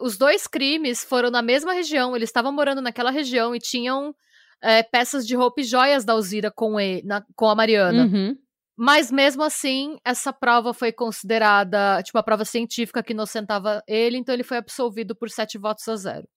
[0.00, 4.14] os dois crimes foram na mesma região, eles estavam morando naquela região e tinham
[4.62, 8.04] é, peças de roupa e joias da Alzira com, ele, na, com a Mariana.
[8.04, 8.38] Uhum.
[8.76, 14.34] Mas mesmo assim, essa prova foi considerada, tipo, a prova científica que inocentava ele, então
[14.34, 16.28] ele foi absolvido por sete votos a zero.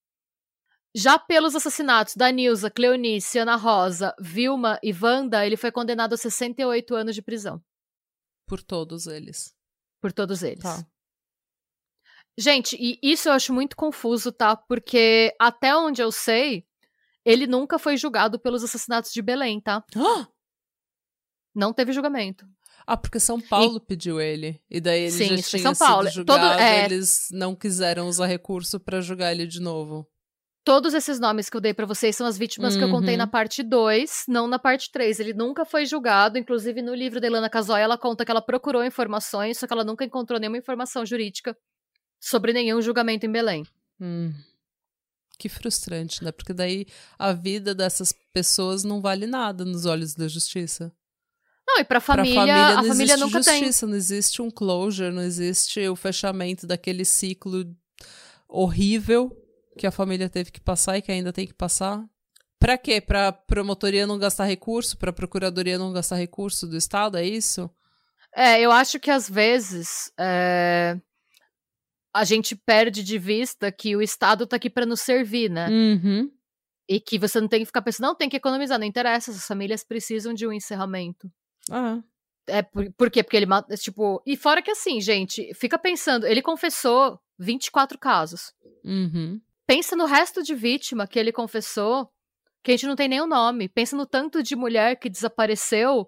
[0.93, 6.17] Já pelos assassinatos da Nilza, Cleonice, Ana Rosa, Vilma e Wanda, ele foi condenado a
[6.17, 7.61] 68 anos de prisão.
[8.47, 9.53] Por todos eles.
[10.01, 10.63] Por todos eles.
[10.63, 10.85] Tá.
[12.37, 14.55] Gente, e isso eu acho muito confuso, tá?
[14.55, 16.65] Porque até onde eu sei,
[17.25, 19.83] ele nunca foi julgado pelos assassinatos de Belém, tá?
[21.55, 22.45] Não teve julgamento.
[22.85, 23.79] Ah, porque São Paulo e...
[23.79, 24.61] pediu ele.
[24.69, 26.07] E daí ele Sim, já tinha São Paulo.
[26.07, 26.85] sido julgado, Todo, é...
[26.85, 30.07] eles não quiseram usar recurso para julgar ele de novo.
[30.63, 32.79] Todos esses nomes que eu dei para vocês são as vítimas uhum.
[32.79, 33.19] que eu contei uhum.
[33.19, 35.19] na parte 2, não na parte 3.
[35.19, 38.83] Ele nunca foi julgado, inclusive no livro da Helena Casoy, ela conta que ela procurou
[38.83, 41.55] informações, só que ela nunca encontrou nenhuma informação jurídica
[42.19, 43.63] sobre nenhum julgamento em Belém.
[44.01, 44.33] Hum.
[45.37, 46.31] Que frustrante, né?
[46.31, 46.85] Porque daí
[47.17, 50.93] a vida dessas pessoas não vale nada nos olhos da justiça.
[51.67, 53.89] Não, e pra família, pra família a família nunca justiça, tem.
[53.89, 57.65] Não existe um closure, não existe o fechamento daquele ciclo
[58.47, 59.35] horrível
[59.77, 62.03] que a família teve que passar e que ainda tem que passar.
[62.59, 63.01] Pra quê?
[63.01, 64.97] Pra promotoria não gastar recurso?
[64.97, 67.17] Pra procuradoria não gastar recurso do Estado?
[67.17, 67.69] É isso?
[68.33, 70.11] É, eu acho que às vezes.
[70.19, 70.97] É
[72.15, 75.67] a gente perde de vista que o Estado tá aqui para nos servir, né?
[75.67, 76.31] Uhum.
[76.87, 79.45] E que você não tem que ficar pensando, não, tem que economizar, não interessa, as
[79.45, 81.29] famílias precisam de um encerramento.
[81.69, 82.01] Ah.
[82.47, 83.21] É, por, por quê?
[83.21, 83.47] Porque ele,
[83.81, 84.23] tipo...
[84.25, 88.53] E fora que assim, gente, fica pensando, ele confessou 24 casos.
[88.85, 89.41] Uhum.
[89.67, 92.09] Pensa no resto de vítima que ele confessou,
[92.63, 93.67] que a gente não tem nem o nome.
[93.67, 96.07] Pensa no tanto de mulher que desapareceu,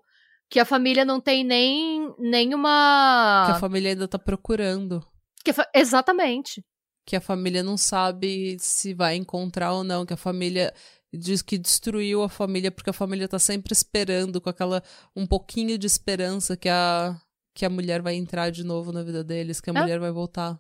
[0.50, 3.44] que a família não tem nem nenhuma...
[3.48, 5.06] Que a família ainda tá procurando.
[5.54, 6.64] Que exatamente.
[7.06, 10.74] Que a família não sabe se vai encontrar ou não, que a família
[11.14, 14.84] diz que destruiu a família porque a família tá sempre esperando com aquela
[15.16, 17.20] um pouquinho de esperança que a
[17.56, 19.82] que a mulher vai entrar de novo na vida deles, que a é.
[19.82, 20.60] mulher vai voltar.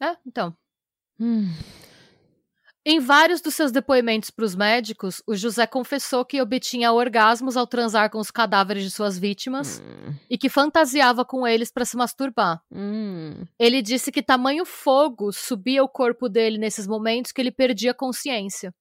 [0.00, 0.56] É, então.
[1.18, 1.46] Hum.
[2.84, 7.66] Em vários dos seus depoimentos para os médicos, o José confessou que obtinha orgasmos ao
[7.66, 10.14] transar com os cadáveres de suas vítimas hum.
[10.30, 12.62] e que fantasiava com eles para se masturbar.
[12.72, 13.44] Hum.
[13.58, 18.72] Ele disse que tamanho fogo subia o corpo dele nesses momentos que ele perdia consciência.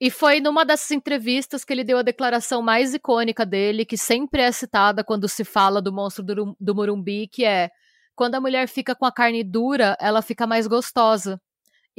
[0.00, 4.42] E foi numa dessas entrevistas que ele deu a declaração mais icônica dele, que sempre
[4.42, 7.70] é citada quando se fala do monstro do, do Morumbi, que é
[8.16, 11.40] quando a mulher fica com a carne dura, ela fica mais gostosa.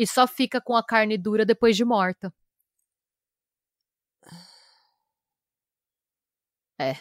[0.01, 2.33] E só fica com a carne dura depois de morta.
[6.79, 6.95] É.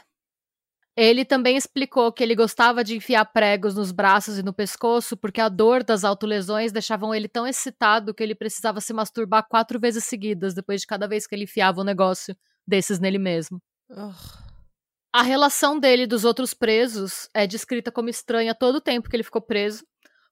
[0.94, 5.40] Ele também explicou que ele gostava de enfiar pregos nos braços e no pescoço porque
[5.40, 10.04] a dor das autolesões deixavam ele tão excitado que ele precisava se masturbar quatro vezes
[10.04, 12.36] seguidas depois de cada vez que ele enfiava um negócio
[12.66, 13.62] desses nele mesmo.
[15.10, 19.24] A relação dele dos outros presos é descrita como estranha todo o tempo que ele
[19.24, 19.86] ficou preso,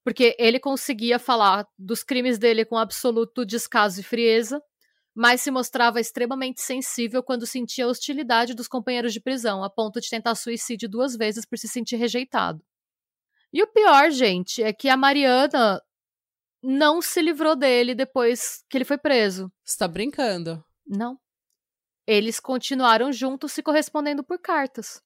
[0.08, 4.58] porque ele conseguia falar dos crimes dele com absoluto descaso e frieza,
[5.14, 10.00] mas se mostrava extremamente sensível quando sentia a hostilidade dos companheiros de prisão, a ponto
[10.00, 12.64] de tentar suicídio duas vezes por se sentir rejeitado.
[13.52, 15.78] E o pior, gente, é que a Mariana
[16.62, 19.52] não se livrou dele depois que ele foi preso.
[19.62, 20.64] Você tá brincando?
[20.86, 21.20] Não.
[22.06, 25.02] Eles continuaram juntos se correspondendo por cartas.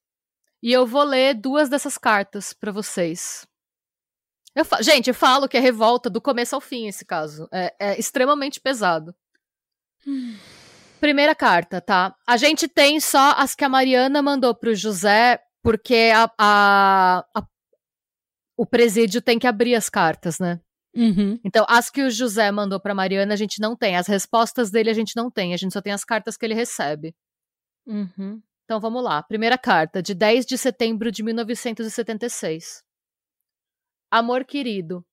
[0.61, 3.45] E eu vou ler duas dessas cartas para vocês.
[4.55, 7.47] Eu Gente, eu falo que é revolta do começo ao fim esse caso.
[7.51, 9.15] É, é extremamente pesado.
[10.99, 12.15] Primeira carta, tá?
[12.25, 17.43] A gente tem só as que a Mariana mandou pro José, porque a, a, a
[18.55, 20.61] o presídio tem que abrir as cartas, né?
[20.95, 21.39] Uhum.
[21.43, 23.97] Então, as que o José mandou pra Mariana, a gente não tem.
[23.97, 25.53] As respostas dele a gente não tem.
[25.53, 27.15] A gente só tem as cartas que ele recebe.
[27.85, 28.41] Uhum.
[28.63, 29.23] Então, vamos lá.
[29.23, 32.83] Primeira carta, de 10 de setembro de 1976.
[34.15, 35.03] Amor querido,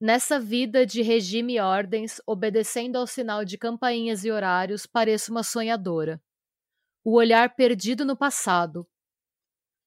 [0.00, 5.44] Nessa vida de regime e ordens, obedecendo ao sinal de campainhas e horários, pareço uma
[5.44, 6.20] sonhadora.
[7.04, 8.84] O olhar perdido no passado.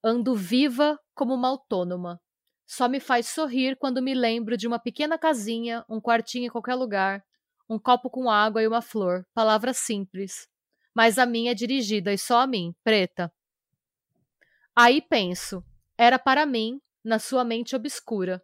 [0.01, 2.21] Ando viva como uma autônoma.
[2.65, 6.75] Só me faz sorrir quando me lembro de uma pequena casinha, um quartinho em qualquer
[6.75, 7.21] lugar,
[7.69, 10.47] um copo com água e uma flor, palavras simples.
[10.95, 13.29] Mas a minha é dirigida e só a mim, preta.
[14.73, 15.61] Aí penso,
[15.97, 18.43] era para mim, na sua mente obscura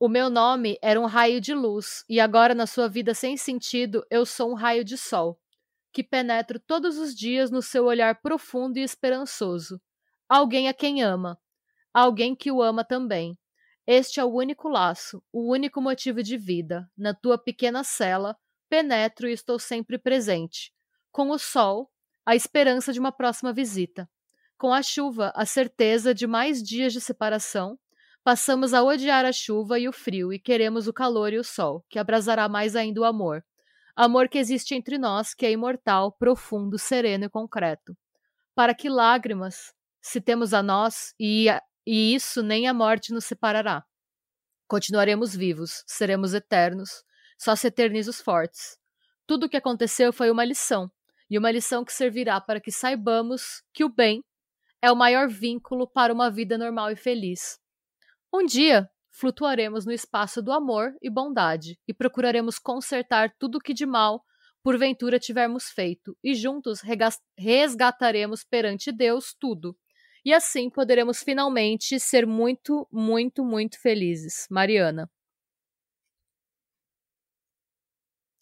[0.00, 4.06] o meu nome era um raio de luz, e agora, na sua vida sem sentido,
[4.08, 5.40] eu sou um raio de sol,
[5.92, 9.80] que penetro todos os dias no seu olhar profundo e esperançoso.
[10.28, 11.36] Alguém a quem ama,
[11.92, 13.36] alguém que o ama também.
[13.88, 16.88] Este é o único laço, o único motivo de vida.
[16.96, 18.36] Na tua pequena cela,
[18.68, 20.72] penetro e estou sempre presente.
[21.10, 21.90] Com o sol,
[22.24, 24.08] a esperança de uma próxima visita.
[24.58, 27.78] Com a chuva, a certeza de mais dias de separação
[28.28, 31.82] Passamos a odiar a chuva e o frio e queremos o calor e o sol,
[31.88, 33.42] que abrasará mais ainda o amor.
[33.96, 37.96] Amor que existe entre nós, que é imortal, profundo, sereno e concreto.
[38.54, 41.46] Para que lágrimas, se temos a nós, e,
[41.86, 43.82] e isso nem a morte nos separará.
[44.66, 47.02] Continuaremos vivos, seremos eternos,
[47.38, 48.76] só se eterniza os fortes.
[49.26, 50.90] Tudo o que aconteceu foi uma lição,
[51.30, 54.22] e uma lição que servirá para que saibamos que o bem
[54.82, 57.58] é o maior vínculo para uma vida normal e feliz.
[58.32, 63.74] Um dia, flutuaremos no espaço do amor e bondade e procuraremos consertar tudo o que
[63.74, 64.22] de mal
[64.62, 66.80] porventura tivermos feito, e juntos
[67.38, 69.74] resgataremos perante Deus tudo.
[70.24, 74.46] E assim poderemos finalmente ser muito, muito, muito felizes.
[74.50, 75.08] Mariana.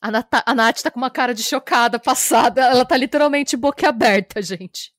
[0.02, 2.62] A, Nat a Nath tá com uma cara de chocada, passada.
[2.62, 4.95] Ela tá literalmente boquiaberta, gente.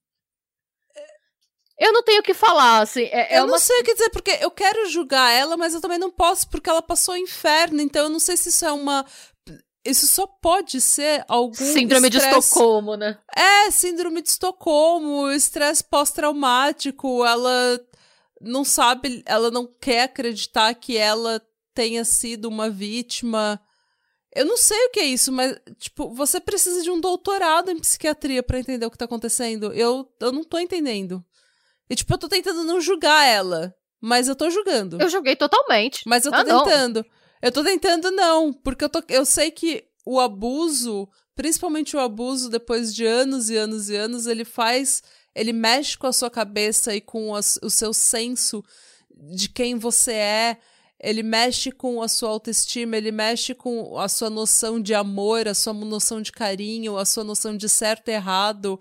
[1.80, 3.04] Eu não tenho o que falar, assim.
[3.04, 3.52] É, é eu uma...
[3.52, 6.50] não sei o que dizer, porque eu quero julgar ela, mas eu também não posso,
[6.50, 9.06] porque ela passou o inferno, então eu não sei se isso é uma.
[9.86, 11.54] Isso só pode ser algum.
[11.54, 12.32] Síndrome estresse...
[12.32, 13.18] de Estocolmo, né?
[13.36, 17.80] É, síndrome de Estocolmo, estresse pós-traumático, ela
[18.42, 21.42] não sabe, ela não quer acreditar que ela
[21.74, 23.62] tenha sido uma vítima.
[24.36, 27.80] Eu não sei o que é isso, mas, tipo, você precisa de um doutorado em
[27.80, 29.72] psiquiatria para entender o que tá acontecendo.
[29.74, 31.24] Eu, eu não tô entendendo.
[31.90, 33.74] E, tipo, eu tô tentando não julgar ela.
[34.00, 35.02] Mas eu tô julgando.
[35.02, 36.04] Eu julguei totalmente.
[36.06, 36.98] Mas eu tô ah, tentando.
[36.98, 37.18] Não.
[37.42, 42.50] Eu tô tentando não, porque eu, tô, eu sei que o abuso, principalmente o abuso
[42.50, 45.04] depois de anos e anos e anos, ele faz.
[45.36, 48.64] Ele mexe com a sua cabeça e com a, o seu senso
[49.36, 50.58] de quem você é.
[51.00, 55.54] Ele mexe com a sua autoestima, ele mexe com a sua noção de amor, a
[55.54, 58.80] sua noção de carinho, a sua noção de certo e errado,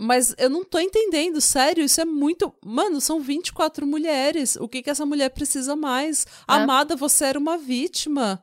[0.00, 2.52] mas eu não tô entendendo, sério, isso é muito.
[2.64, 4.56] Mano, são 24 mulheres.
[4.56, 6.26] O que que essa mulher precisa mais?
[6.48, 6.54] É.
[6.54, 8.42] Amada, você era uma vítima.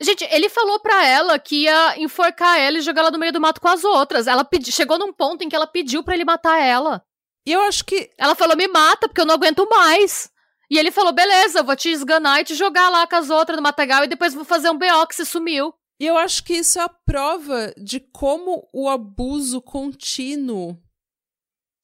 [0.00, 3.40] Gente, ele falou pra ela que ia enforcar ela e jogar ela no meio do
[3.40, 4.26] mato com as outras.
[4.26, 4.70] Ela pedi...
[4.70, 7.04] chegou num ponto em que ela pediu para ele matar ela.
[7.44, 8.10] E eu acho que.
[8.16, 10.30] Ela falou: me mata, porque eu não aguento mais.
[10.70, 13.56] E ele falou: beleza, eu vou te esganar e te jogar lá com as outras
[13.56, 15.74] no matagal e depois vou fazer um BO que você sumiu.
[16.02, 20.76] E eu acho que isso é a prova de como o abuso contínuo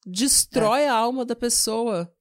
[0.05, 0.89] destrói é.
[0.89, 2.13] a alma da pessoa.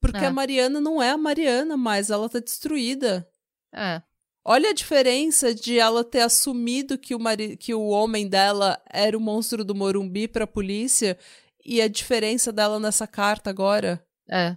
[0.00, 0.28] Porque é.
[0.28, 3.28] a Mariana não é a Mariana mais, ela tá destruída.
[3.70, 4.00] É.
[4.42, 9.14] Olha a diferença de ela ter assumido que o, mari que o homem dela era
[9.14, 11.18] o monstro do Morumbi pra polícia
[11.62, 14.02] e a diferença dela nessa carta agora.
[14.26, 14.56] É.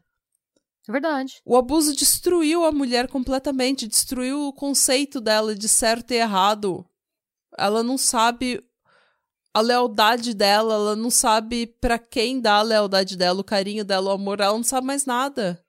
[0.88, 1.42] É verdade.
[1.44, 6.86] O abuso destruiu a mulher completamente, destruiu o conceito dela de certo e errado.
[7.58, 8.64] Ela não sabe
[9.54, 14.10] a lealdade dela, ela não sabe para quem dá a lealdade dela, o carinho dela,
[14.10, 15.64] o amor, ela não sabe mais nada.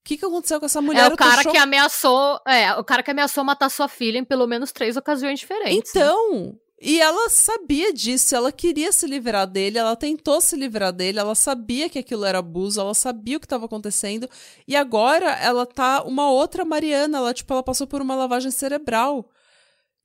[0.00, 1.10] O que, que aconteceu com essa mulher?
[1.10, 4.46] É o cara que ameaçou, é, o cara que ameaçou matar sua filha em pelo
[4.46, 5.92] menos três ocasiões diferentes.
[5.94, 6.00] Né?
[6.00, 6.58] Então?
[6.80, 11.34] E ela sabia disso, ela queria se livrar dele, ela tentou se livrar dele, ela
[11.34, 14.28] sabia que aquilo era abuso, ela sabia o que estava acontecendo,
[14.68, 19.30] e agora ela tá uma outra Mariana, ela tipo, ela passou por uma lavagem cerebral.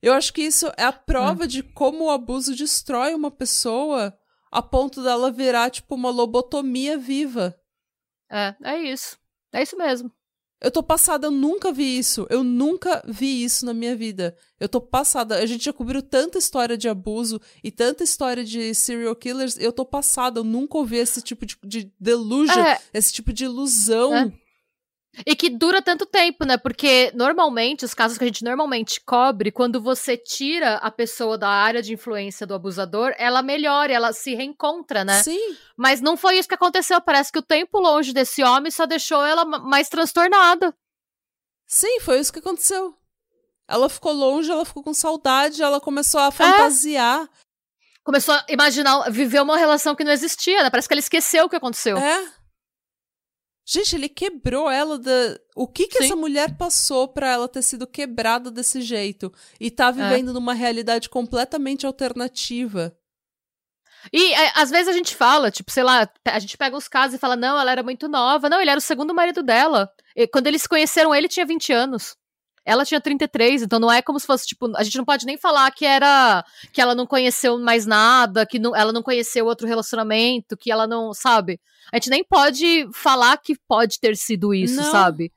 [0.00, 1.46] Eu acho que isso é a prova hum.
[1.46, 4.18] de como o abuso destrói uma pessoa
[4.50, 7.54] a ponto dela virar tipo uma lobotomia viva.
[8.30, 9.18] É, é isso.
[9.52, 10.10] É isso mesmo.
[10.62, 12.24] Eu tô passada, eu nunca vi isso.
[12.30, 14.36] Eu nunca vi isso na minha vida.
[14.60, 15.36] Eu tô passada.
[15.38, 19.58] A gente já cobriu tanta história de abuso e tanta história de serial killers.
[19.58, 20.38] Eu tô passada.
[20.38, 22.78] Eu nunca ouvi esse tipo de, de delusion, é.
[22.94, 24.14] esse tipo de ilusão.
[24.14, 24.32] É.
[25.26, 26.56] E que dura tanto tempo, né?
[26.56, 31.48] Porque normalmente, os casos que a gente normalmente cobre, quando você tira a pessoa da
[31.48, 35.22] área de influência do abusador, ela melhora, ela se reencontra, né?
[35.22, 35.56] Sim.
[35.76, 37.00] Mas não foi isso que aconteceu.
[37.00, 40.74] Parece que o tempo longe desse homem só deixou ela mais transtornada.
[41.66, 42.94] Sim, foi isso que aconteceu.
[43.68, 47.24] Ela ficou longe, ela ficou com saudade, ela começou a fantasiar.
[47.24, 47.28] É.
[48.02, 50.70] Começou a imaginar, viver uma relação que não existia, né?
[50.70, 51.96] Parece que ela esqueceu o que aconteceu.
[51.96, 52.41] É.
[53.64, 55.38] Gente, ele quebrou ela da.
[55.54, 56.04] O que que Sim.
[56.04, 59.92] essa mulher passou para ela ter sido quebrada desse jeito e tá é.
[59.92, 60.32] vivendo é.
[60.32, 62.96] numa realidade completamente alternativa?
[64.12, 67.14] E é, às vezes a gente fala, tipo, sei lá, a gente pega os casos
[67.14, 68.48] e fala, não, ela era muito nova.
[68.48, 69.88] Não, ele era o segundo marido dela.
[70.16, 72.16] E quando eles se conheceram, ele tinha 20 anos.
[72.64, 75.36] Ela tinha 33, então não é como se fosse, tipo, a gente não pode nem
[75.36, 79.66] falar que era que ela não conheceu mais nada, que não, ela não conheceu outro
[79.66, 81.60] relacionamento, que ela não, sabe?
[81.92, 84.90] A gente nem pode falar que pode ter sido isso, não.
[84.90, 85.32] sabe?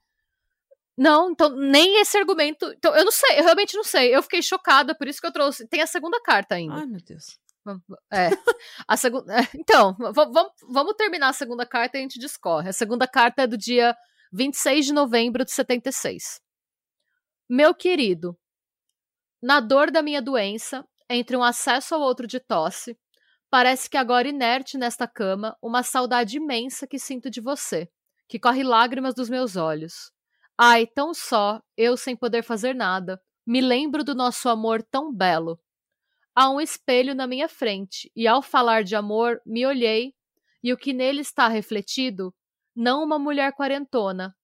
[0.98, 2.72] Não, então nem esse argumento.
[2.78, 4.16] Então, eu não sei, eu realmente não sei.
[4.16, 5.68] Eu fiquei chocada, por isso que eu trouxe.
[5.68, 6.76] Tem a segunda carta ainda.
[6.76, 7.38] Ai, meu Deus.
[8.12, 8.30] É.
[8.88, 9.40] A segunda.
[9.40, 12.70] É, então, vamos, vamos terminar a segunda carta e a gente discorre.
[12.70, 13.96] A segunda carta é do dia
[14.32, 16.40] 26 de novembro de 76.
[17.48, 18.36] Meu querido,
[19.40, 22.98] na dor da minha doença, entre um acesso ao outro de tosse,
[23.52, 27.88] parece que agora inerte nesta cama, uma saudade imensa que sinto de você,
[28.28, 30.12] que corre lágrimas dos meus olhos.
[30.58, 35.60] Ai, tão só, eu sem poder fazer nada, me lembro do nosso amor tão belo.
[36.34, 40.16] Há um espelho na minha frente, e ao falar de amor, me olhei,
[40.64, 42.34] e o que nele está refletido,
[42.76, 44.36] não uma mulher quarentona,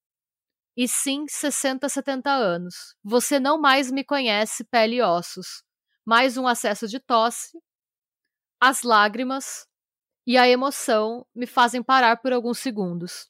[0.76, 2.95] e sim 60, 70 anos.
[3.03, 5.63] Você não mais me conhece pele e ossos.
[6.05, 7.57] Mais um acesso de tosse.
[8.59, 9.67] As lágrimas
[10.26, 13.30] e a emoção me fazem parar por alguns segundos.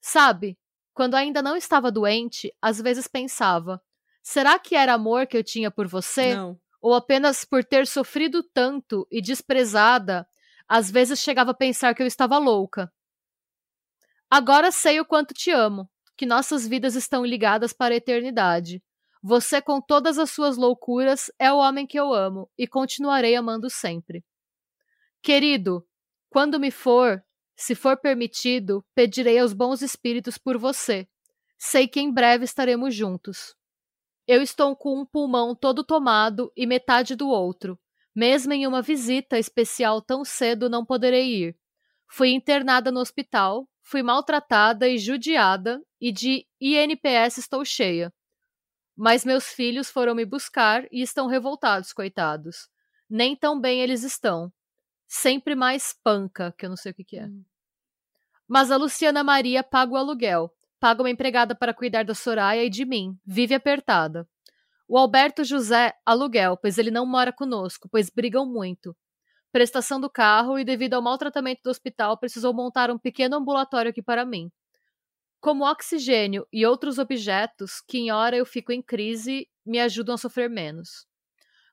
[0.00, 0.58] Sabe,
[0.92, 3.80] quando ainda não estava doente, às vezes pensava:
[4.22, 6.34] será que era amor que eu tinha por você?
[6.34, 6.58] Não.
[6.80, 10.28] Ou apenas por ter sofrido tanto e desprezada,
[10.68, 12.92] às vezes chegava a pensar que eu estava louca.
[14.30, 18.82] Agora sei o quanto te amo que nossas vidas estão ligadas para a eternidade.
[19.22, 23.70] Você, com todas as suas loucuras, é o homem que eu amo e continuarei amando
[23.70, 24.22] sempre.
[25.22, 25.86] Querido,
[26.28, 27.24] quando me for,
[27.56, 31.08] se for permitido, pedirei aos bons espíritos por você.
[31.56, 33.54] Sei que em breve estaremos juntos.
[34.26, 37.78] Eu estou com um pulmão todo tomado e metade do outro.
[38.14, 41.56] Mesmo em uma visita especial tão cedo, não poderei ir.
[42.10, 48.12] Fui internada no hospital, fui maltratada e judiada e de INPS estou cheia.
[48.96, 52.68] Mas meus filhos foram me buscar e estão revoltados, coitados.
[53.08, 54.50] Nem tão bem eles estão.
[55.06, 57.26] Sempre mais panca, que eu não sei o que, que é.
[57.26, 57.44] Hum.
[58.48, 62.70] Mas a Luciana Maria paga o aluguel, paga uma empregada para cuidar da Soraya e
[62.70, 64.28] de mim, vive apertada.
[64.88, 68.96] O Alberto José, aluguel, pois ele não mora conosco, pois brigam muito
[69.54, 74.02] prestação do carro e, devido ao maltratamento do hospital, precisou montar um pequeno ambulatório aqui
[74.02, 74.50] para mim.
[75.40, 80.18] Como oxigênio e outros objetos que, em hora eu fico em crise, me ajudam a
[80.18, 81.06] sofrer menos.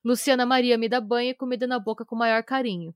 [0.04, 2.94] Luciana Maria me dá banho e comida na boca com maior carinho.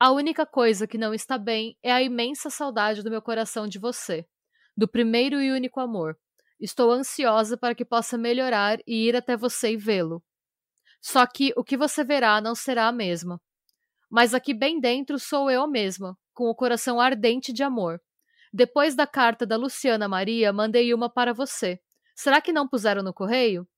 [0.00, 3.78] A única coisa que não está bem é a imensa saudade do meu coração de
[3.78, 4.26] você,
[4.74, 6.16] do primeiro e único amor.
[6.58, 10.24] Estou ansiosa para que possa melhorar e ir até você e vê-lo.
[11.02, 13.38] Só que o que você verá não será a mesma.
[14.10, 18.00] Mas aqui bem dentro sou eu mesma, com o coração ardente de amor.
[18.52, 21.80] Depois da carta da Luciana Maria, mandei uma para você.
[22.14, 23.68] Será que não puseram no correio?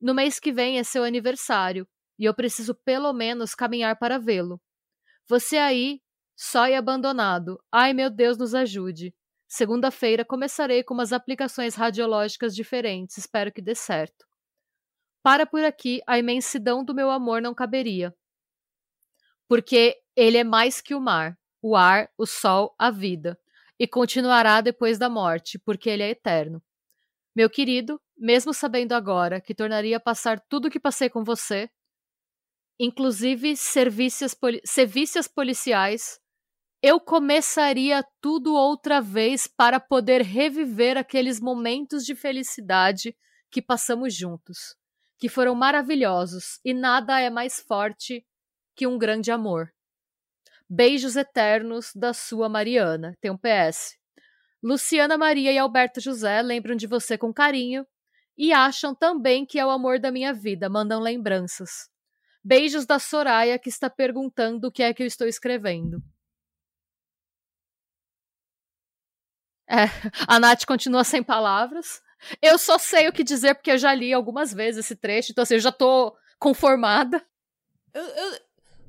[0.00, 1.86] No mês que vem é seu aniversário,
[2.18, 4.60] e eu preciso pelo menos caminhar para vê-lo.
[5.26, 6.00] Você aí,
[6.36, 7.60] só e abandonado.
[7.70, 9.14] Ai, meu Deus, nos ajude.
[9.48, 14.26] Segunda-feira começarei com umas aplicações radiológicas diferentes, espero que dê certo.
[15.22, 18.14] Para por aqui, a imensidão do meu amor não caberia.
[19.48, 23.38] Porque ele é mais que o mar, o ar, o sol, a vida
[23.78, 26.62] e continuará depois da morte, porque ele é eterno.
[27.34, 31.70] Meu querido, mesmo sabendo agora que tornaria passar tudo o que passei com você,
[32.80, 36.18] inclusive serviços, poli serviços policiais,
[36.82, 43.16] eu começaria tudo outra vez para poder reviver aqueles momentos de felicidade
[43.50, 44.76] que passamos juntos,
[45.18, 48.24] que foram maravilhosos e nada é mais forte
[48.78, 49.74] que um grande amor.
[50.70, 53.16] Beijos eternos da sua Mariana.
[53.20, 53.98] Tem um PS.
[54.62, 57.84] Luciana Maria e Alberto José lembram de você com carinho
[58.36, 61.90] e acham também que é o amor da minha vida, mandam lembranças.
[62.44, 66.00] Beijos da Soraya, que está perguntando o que é que eu estou escrevendo.
[69.68, 69.86] É,
[70.28, 72.00] a Nath continua sem palavras.
[72.40, 75.42] Eu só sei o que dizer porque eu já li algumas vezes esse trecho, então
[75.42, 77.24] assim, eu já tô conformada.
[77.92, 78.47] Eu, eu...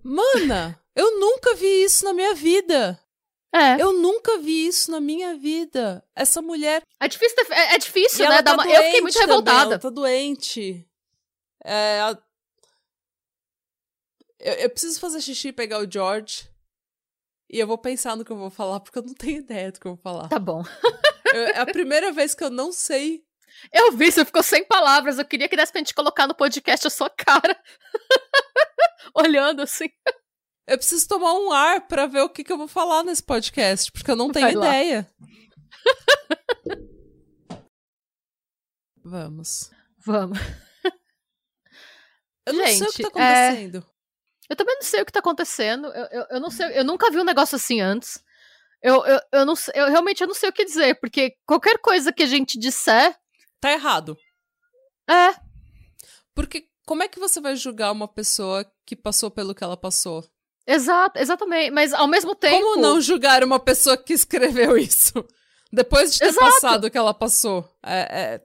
[0.10, 3.00] Mana, eu nunca vi isso na minha vida.
[3.54, 3.80] É.
[3.80, 6.04] Eu nunca vi isso na minha vida.
[6.16, 6.82] Essa mulher.
[7.00, 8.42] É difícil, é, é, difícil, né?
[8.42, 8.68] Tá uma...
[8.68, 9.54] Eu fiquei muito revoltada.
[9.54, 10.88] Também, ela tá doente.
[11.64, 12.18] É, a...
[14.40, 16.50] eu, eu, preciso fazer xixi e pegar o George.
[17.48, 19.80] E eu vou pensar no que eu vou falar, porque eu não tenho ideia do
[19.80, 20.28] que eu vou falar.
[20.28, 20.64] Tá bom.
[21.34, 23.24] eu, é a primeira vez que eu não sei.
[23.72, 25.20] Eu vi, você ficou sem palavras.
[25.20, 27.56] Eu queria que desse pra gente colocar no podcast a sua cara.
[29.16, 29.90] Olhando assim.
[30.68, 33.92] Eu preciso tomar um ar para ver o que, que eu vou falar nesse podcast,
[33.92, 35.10] porque eu não tenho ideia.
[39.04, 39.72] Vamos.
[40.06, 40.38] Vamos.
[42.46, 43.78] Eu não Gente, sei o que tá acontecendo.
[43.78, 44.00] É...
[44.50, 45.88] Eu também não sei o que tá acontecendo.
[45.88, 46.80] Eu, eu, eu, não sei.
[46.80, 48.24] Eu nunca vi um negócio assim antes.
[48.82, 52.12] Eu, eu, eu, não, eu realmente eu não sei o que dizer, porque qualquer coisa
[52.12, 53.16] que a gente disser.
[53.60, 54.18] Tá errado.
[55.08, 55.36] É.
[56.34, 60.26] Porque como é que você vai julgar uma pessoa que passou pelo que ela passou?
[60.66, 61.70] Exato, exatamente.
[61.70, 62.60] Mas ao mesmo tempo.
[62.60, 65.14] Como não julgar uma pessoa que escreveu isso?
[65.72, 66.52] Depois de ter Exato.
[66.52, 67.64] passado o que ela passou.
[67.86, 68.42] É,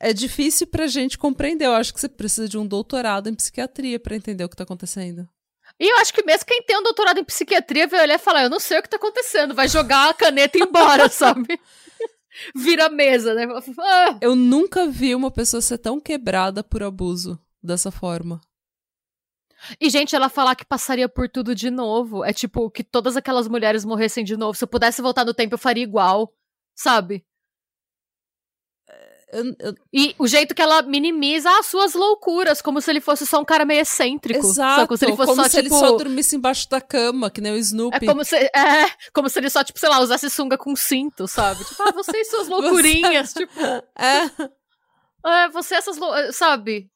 [0.00, 1.64] é, é difícil pra gente compreender.
[1.64, 4.64] Eu acho que você precisa de um doutorado em psiquiatria para entender o que tá
[4.64, 5.26] acontecendo.
[5.80, 8.42] E eu acho que mesmo quem tem um doutorado em psiquiatria vai olhar e falar:
[8.42, 9.54] Eu não sei o que tá acontecendo.
[9.54, 11.58] Vai jogar a caneta embora, sabe?
[12.54, 13.46] Vira a mesa, né?
[13.80, 14.18] Ah.
[14.20, 18.40] Eu nunca vi uma pessoa ser tão quebrada por abuso dessa forma.
[19.80, 22.24] E, gente, ela falar que passaria por tudo de novo.
[22.24, 24.56] É tipo, que todas aquelas mulheres morressem de novo.
[24.56, 26.32] Se eu pudesse voltar no tempo, eu faria igual.
[26.74, 27.24] Sabe?
[29.32, 29.74] Eu, eu...
[29.92, 33.44] E o jeito que ela minimiza as suas loucuras, como se ele fosse só um
[33.44, 34.46] cara meio excêntrico.
[34.46, 35.74] Exato, como se ele fosse como só, se tipo...
[35.74, 37.96] ele só dormisse embaixo da cama, que nem o Snoopy.
[37.96, 41.26] É como se, é, como se ele só, tipo, sei lá, usasse sunga com cinto,
[41.26, 41.64] sabe?
[41.64, 43.40] Tipo, ah, você e suas loucurinhas, você...
[43.46, 43.60] tipo...
[43.98, 44.30] É.
[45.28, 45.98] É, você essas,
[46.32, 46.88] sabe?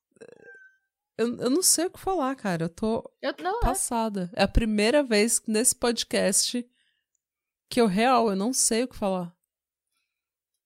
[1.21, 2.65] Eu, eu não sei o que falar, cara.
[2.65, 3.61] Eu tô eu, não, é.
[3.61, 4.31] passada.
[4.35, 4.41] É.
[4.41, 6.67] é a primeira vez nesse podcast
[7.69, 9.31] que eu real, eu não sei o que falar.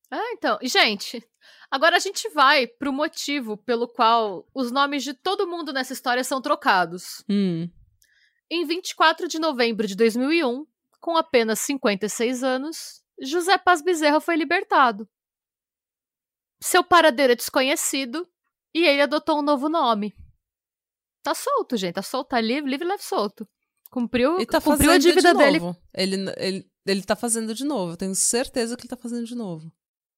[0.09, 0.57] Ah, então.
[0.62, 1.28] Gente,
[1.68, 6.22] agora a gente vai pro motivo pelo qual os nomes de todo mundo nessa história
[6.22, 7.24] são trocados.
[7.28, 7.68] Hum.
[8.48, 10.64] Em 24 de novembro de 2001,
[11.00, 15.09] com apenas 56 anos, José Paz Bezerra foi libertado.
[16.61, 18.24] Seu paradeiro é desconhecido
[18.72, 20.14] e ele adotou um novo nome.
[21.25, 21.95] Tá solto, gente.
[21.95, 23.49] Tá solto, tá livre, livre, leve, solto.
[23.91, 25.59] Cumpriu, tá cumpriu a dívida de dele.
[25.95, 27.93] Ele, ele, ele tá fazendo de novo.
[27.93, 29.72] Eu tenho certeza que ele tá fazendo de novo.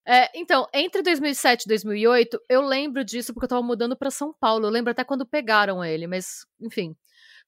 [0.05, 4.35] É, então, entre 2007 e 2008, eu lembro disso porque eu tava mudando para São
[4.41, 4.67] Paulo.
[4.67, 6.97] Eu lembro até quando pegaram ele, mas, enfim.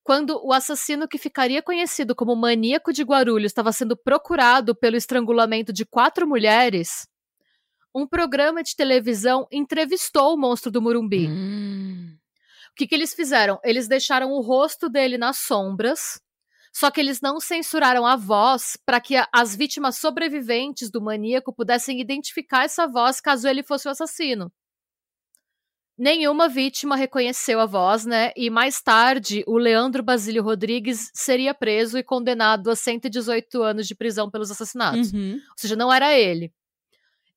[0.04, 5.72] Quando o assassino que ficaria conhecido como maníaco de Guarulhos estava sendo procurado pelo estrangulamento
[5.72, 7.08] de quatro mulheres,
[7.92, 11.26] um programa de televisão entrevistou o monstro do Murumbi.
[11.26, 12.17] Hum
[12.78, 13.58] que, que eles fizeram?
[13.64, 16.20] Eles deixaram o rosto dele nas sombras,
[16.72, 22.00] só que eles não censuraram a voz para que as vítimas sobreviventes do maníaco pudessem
[22.00, 24.52] identificar essa voz caso ele fosse o assassino.
[25.98, 28.30] Nenhuma vítima reconheceu a voz, né?
[28.36, 33.96] E mais tarde, o Leandro Basílio Rodrigues seria preso e condenado a 118 anos de
[33.96, 35.12] prisão pelos assassinatos.
[35.12, 35.32] Uhum.
[35.32, 36.52] Ou seja, não era ele.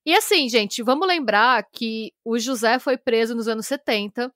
[0.06, 4.32] E assim, gente, vamos lembrar que o José foi preso nos anos 70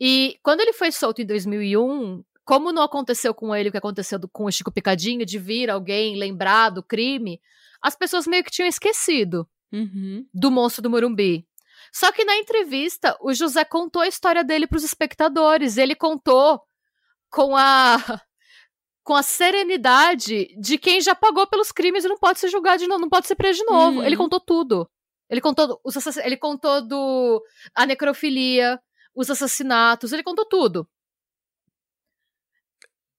[0.00, 4.18] E quando ele foi solto em 2001, como não aconteceu com ele o que aconteceu
[4.32, 7.40] com o Chico Picadinho, de vir alguém lembrar do crime,
[7.82, 10.26] as pessoas meio que tinham esquecido Uhum.
[10.32, 11.46] do monstro do Morumbi.
[11.92, 15.76] Só que na entrevista, o José contou a história dele para os espectadores.
[15.76, 16.60] Ele contou
[17.30, 17.96] com a
[19.04, 22.86] com a serenidade de quem já pagou pelos crimes e não pode ser julgado de
[22.86, 23.98] novo, não pode ser preso de novo.
[24.00, 24.04] Uhum.
[24.04, 24.88] Ele contou tudo.
[25.30, 25.80] Ele contou
[26.24, 27.42] ele contou do
[27.74, 28.78] a necrofilia,
[29.18, 30.88] os assassinatos, ele contou tudo.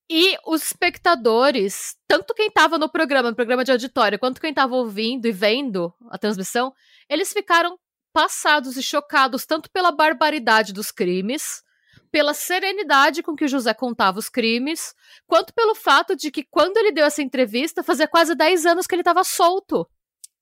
[0.08, 4.74] E os espectadores, tanto quem estava no programa, no programa de auditório, quanto quem estava
[4.74, 6.72] ouvindo e vendo a transmissão,
[7.08, 7.78] eles ficaram
[8.12, 11.62] passados e chocados tanto pela barbaridade dos crimes,
[12.10, 14.94] pela serenidade com que José contava os crimes,
[15.26, 18.94] quanto pelo fato de que quando ele deu essa entrevista, fazia quase 10 anos que
[18.94, 19.86] ele estava solto.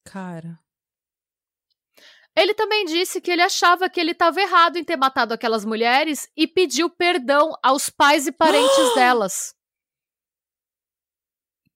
[0.04, 0.56] Cara.
[2.38, 6.30] Ele também disse que ele achava que ele estava errado em ter matado aquelas mulheres
[6.36, 9.54] e pediu perdão aos pais e parentes delas.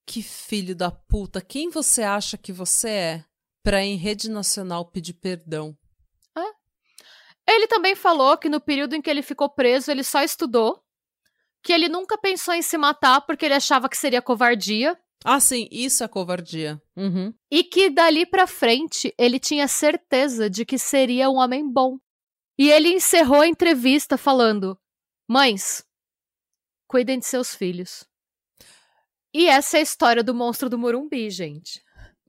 [0.06, 1.40] Que filho da puta.
[1.40, 3.24] Quem você acha que você é
[3.62, 5.76] pra em rede nacional pedir perdão?
[7.46, 10.82] Ele também falou que no período em que ele ficou preso, ele só estudou,
[11.62, 15.68] que ele nunca pensou em se matar porque ele achava que seria covardia, Ah, sim,
[15.70, 16.80] isso é covardia.
[16.96, 17.32] Uhum.
[17.50, 21.98] e que dali pra frente ele tinha certeza de que seria um homem bom.
[22.58, 24.78] E ele encerrou a entrevista falando:
[25.28, 25.84] Mães,
[26.86, 28.04] cuidem de seus filhos.
[29.34, 31.82] E essa é a história do monstro do Morumbi, gente.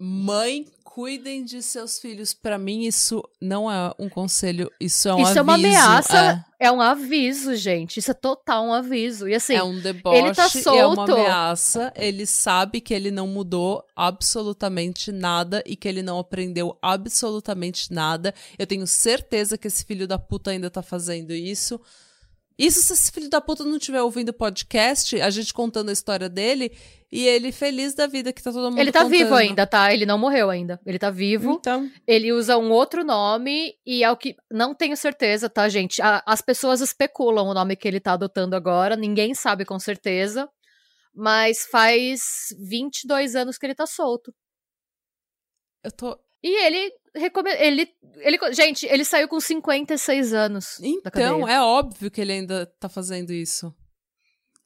[0.06, 2.34] Mãe, cuidem de seus filhos.
[2.34, 5.40] Pra mim, isso não é um conselho, isso é um Isso aviso.
[5.40, 6.46] é uma ameaça.
[6.60, 7.98] É um aviso, gente.
[8.00, 9.28] Isso é total um aviso.
[9.28, 11.12] E assim, É, é um deboche, ele tá é uma solto.
[11.14, 11.94] ameaça.
[11.96, 18.34] Ele sabe que ele não mudou absolutamente nada e que ele não aprendeu absolutamente nada.
[18.60, 21.80] Eu tenho certeza que esse filho da puta ainda tá fazendo isso.
[22.58, 25.94] Isso se esse filho da puta não estiver ouvindo o podcast, a gente contando a
[25.94, 26.72] história dele,
[27.12, 29.18] e ele feliz da vida que tá todo mundo ele tá contando.
[29.18, 29.94] vivo ainda, tá?
[29.94, 30.80] Ele não morreu ainda.
[30.86, 31.54] Ele tá vivo.
[31.60, 34.36] Então, Ele usa um outro nome e é o que.
[34.52, 36.02] Não tenho certeza, tá, gente?
[36.02, 38.96] A- as pessoas especulam o nome que ele tá adotando agora.
[38.96, 40.50] Ninguém sabe com certeza.
[41.16, 42.22] Mas faz
[42.68, 44.34] 22 anos que ele tá solto.
[45.84, 46.18] eu tô.
[46.42, 46.92] E ele.
[47.16, 47.52] Recome...
[47.52, 47.88] ele,
[48.18, 50.80] ele gente, ele saiu com 56 anos.
[50.82, 53.74] Então, é óbvio que ele ainda tá fazendo isso.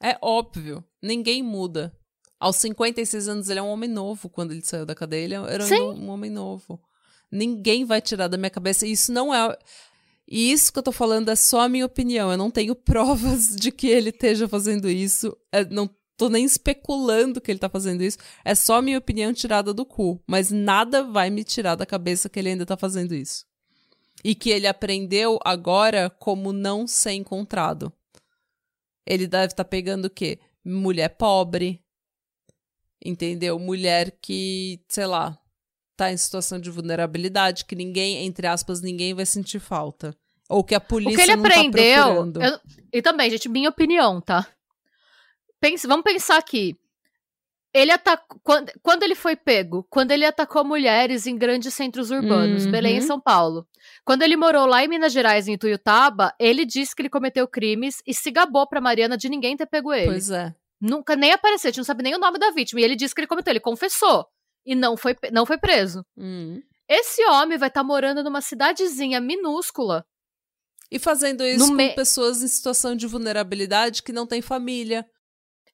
[0.02, 0.84] É óbvio.
[1.02, 1.94] Ninguém muda.
[2.40, 5.26] Aos 56 anos, ele é um homem novo quando ele saiu da cadeia.
[5.26, 5.82] Ele era Sim.
[5.82, 6.80] um, um homem novo.
[7.32, 8.86] Ninguém vai tirar da minha cabeça.
[8.86, 9.58] Isso não é.
[10.28, 12.32] E isso que eu tô falando é só a minha opinião.
[12.32, 15.36] Eu não tenho provas de que ele esteja fazendo isso.
[15.52, 18.18] É, não tô nem especulando que ele tá fazendo isso.
[18.44, 20.22] É só minha opinião tirada do cu.
[20.28, 23.46] Mas nada vai me tirar da cabeça que ele ainda tá fazendo isso.
[24.24, 27.94] E que ele aprendeu agora como não ser encontrado.
[29.06, 30.40] Ele deve estar pegando o quê?
[30.66, 31.82] Mulher pobre.
[33.04, 33.60] Entendeu?
[33.60, 35.38] Mulher que, sei lá,
[35.96, 40.16] tá em situação de vulnerabilidade, que ninguém, entre aspas, ninguém vai sentir falta.
[40.50, 42.04] Ou que a polícia O que ele não tá aprendeu.
[42.06, 42.42] procurando.
[42.42, 42.60] eu-
[42.92, 44.48] e também, gente, minha opinião, tá?
[45.60, 46.76] Pense, vamos pensar aqui.
[47.74, 48.40] Ele atacou.
[48.44, 49.86] Quando, quando ele foi pego?
[49.90, 52.72] Quando ele atacou mulheres em grandes centros urbanos, Uhum.
[52.72, 53.68] Belém e São Paulo.
[54.06, 58.02] Quando ele morou lá em Minas Gerais, em Ituiutaba, ele disse que ele cometeu crimes
[58.08, 60.08] e se gabou pra Mariana de ninguém ter pego ele.
[60.08, 60.56] Pois é.
[60.80, 62.80] Nunca nem apareceu, a gente não sabe nem o nome da vítima.
[62.82, 64.26] E ele disse que ele cometeu, ele confessou.
[64.66, 66.04] E não foi, não foi preso.
[66.18, 66.62] Hum.
[66.88, 70.06] Esse homem vai estar morando numa cidadezinha minúscula.
[70.90, 75.06] E fazendo isso No com me- pessoas em situação de vulnerabilidade que não tem família.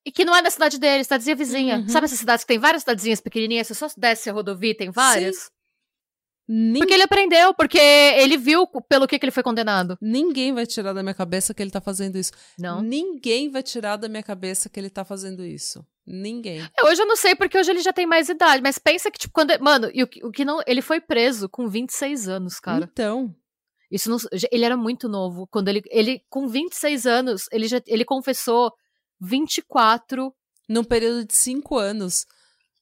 [0.05, 1.77] E que não é da cidade dele, cidadezinha vizinha.
[1.77, 1.87] Uhum.
[1.89, 3.67] Sabe essas cidades que tem várias cidadezinhas pequenininhas?
[3.67, 5.49] Você só desce a rodovia, tem várias?
[6.45, 9.97] Nin- Porque ele aprendeu, porque ele viu pelo que, que ele foi condenado.
[10.01, 12.33] Ninguém vai tirar da minha cabeça que ele tá fazendo isso.
[12.59, 12.81] Não.
[12.81, 15.85] Ninguém vai tirar da minha cabeça que ele tá fazendo isso.
[16.05, 16.59] Ninguém.
[16.77, 18.61] É, Hoje eu não sei, porque hoje ele já tem mais idade.
[18.61, 19.57] Mas pensa que, tipo, quando.
[19.61, 20.59] Mano, e o, que- o que não.
[20.67, 22.89] Ele foi preso com 26 anos, cara.
[22.91, 23.33] Então.
[23.89, 24.17] Isso não,
[24.51, 25.47] ele era muito novo.
[25.49, 25.81] Quando ele.
[25.89, 28.73] Ele, com 26 anos, ele já ele confessou
[29.19, 30.33] 24.
[30.69, 32.25] Num período de cinco anos,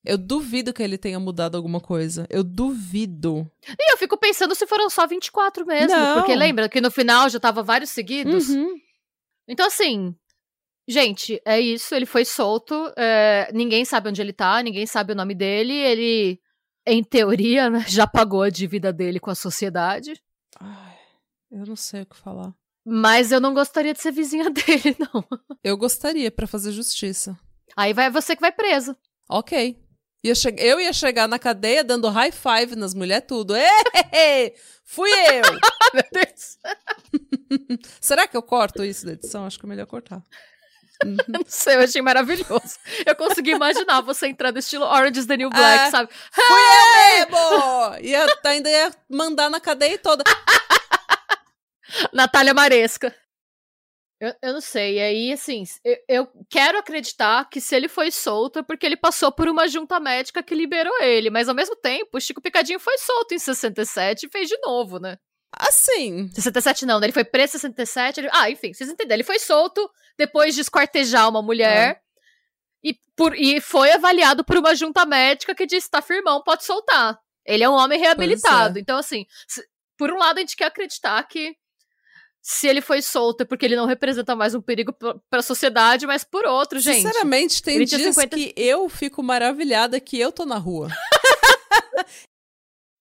[0.03, 2.25] eu duvido que ele tenha mudado alguma coisa.
[2.29, 3.49] Eu duvido.
[3.67, 5.95] E eu fico pensando se foram só 24 mesmo.
[5.95, 6.19] Não.
[6.19, 8.49] Porque lembra que no final já tava vários seguidos?
[8.49, 8.75] Uhum.
[9.47, 10.15] Então, assim,
[10.87, 11.93] gente, é isso.
[11.93, 12.91] Ele foi solto.
[12.97, 15.73] é, ninguém sabe onde ele tá, ninguém sabe o nome dele.
[15.73, 16.39] Ele,
[16.87, 20.13] em teoria, né, já pagou a dívida dele com a sociedade.
[20.59, 20.97] Ai,
[21.51, 22.53] eu não sei o que falar.
[22.85, 25.23] Mas eu não gostaria de ser vizinha dele, não.
[25.63, 27.37] Eu gostaria pra fazer justiça.
[27.75, 28.95] Aí vai você que vai preso.
[29.29, 29.77] Ok.
[30.23, 30.53] Ia che...
[30.57, 33.55] Eu ia chegar na cadeia dando high five nas mulheres, tudo.
[33.55, 34.53] Ei,
[34.85, 35.41] fui eu!
[35.93, 36.57] Meu Deus.
[37.99, 39.45] Será que eu corto isso da edição?
[39.45, 40.21] Acho que é melhor cortar.
[41.03, 41.17] Uhum.
[41.27, 42.77] Não sei, eu achei maravilhoso.
[43.05, 45.89] Eu consegui imaginar você entrando estilo Orange is the New Black, É.
[45.89, 46.09] sabe?
[46.31, 48.07] Fui eu mesmo!
[48.07, 50.23] Ia, ainda ia mandar na cadeia toda.
[52.13, 53.15] Natália Maresca.
[54.19, 58.11] Eu, eu não sei, e aí, assim, eu, eu quero acreditar que se ele foi
[58.11, 61.75] solto é porque ele passou por uma junta médica que liberou ele, mas ao mesmo
[61.75, 65.17] tempo, o Chico Picadinho foi solto em 67 e fez de novo, né?
[65.57, 67.07] Assim, 67 não, né?
[67.07, 68.19] ele foi preso em 67.
[68.19, 68.29] Ele...
[68.31, 69.15] Ah, enfim, vocês entenderam.
[69.17, 71.99] Ele foi solto depois de esquartejar uma mulher
[72.83, 73.35] e, por...
[73.35, 77.19] e foi avaliado por uma junta médica que disse: tá firmão, pode soltar.
[77.45, 78.77] Ele é um homem reabilitado.
[78.79, 79.67] Então, assim, se-
[79.97, 81.55] por um lado, a gente quer acreditar que
[82.41, 86.07] se ele foi solto é porque ele não representa mais um perigo pra pra sociedade,
[86.07, 87.01] mas por outro, gente.
[87.01, 90.89] sinceramente, tem dias 50 que eu fico maravilhada que eu tô na rua.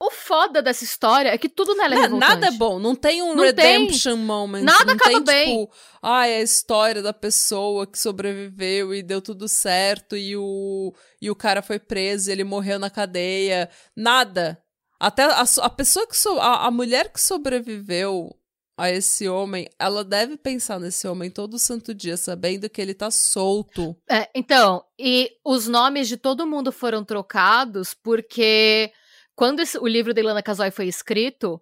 [0.02, 2.30] O foda dessa história é que tudo nela é revoltante.
[2.30, 3.80] nada é bom, não tem um Não tem.
[3.80, 4.62] redemption moment.
[4.64, 5.46] Nada não acaba tem, bem.
[5.60, 11.30] Tipo, ai, a história da pessoa que sobreviveu e deu tudo certo e o, e
[11.30, 13.68] o cara foi preso e ele morreu na cadeia.
[13.94, 14.58] Nada.
[14.98, 18.34] Até a, a pessoa que so, a, a mulher que sobreviveu
[18.80, 23.10] a esse homem, ela deve pensar nesse homem todo santo dia, sabendo que ele tá
[23.10, 23.96] solto.
[24.08, 28.92] É, então, e os nomes de todo mundo foram trocados porque
[29.36, 31.60] quando esse- o livro da Ilana Casoy foi escrito,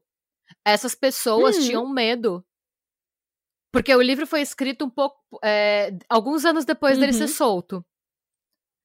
[0.64, 1.62] essas pessoas Uhum.
[1.66, 2.44] tinham medo.
[3.72, 5.16] Porque o livro foi escrito um pouco.
[5.44, 7.18] é, alguns anos depois dele Uhum.
[7.18, 7.84] ser solto.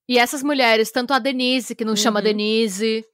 [0.09, 2.23] E essas mulheres, tanto a Denise, que não chama Uhum.
[2.25, 3.05] Denise,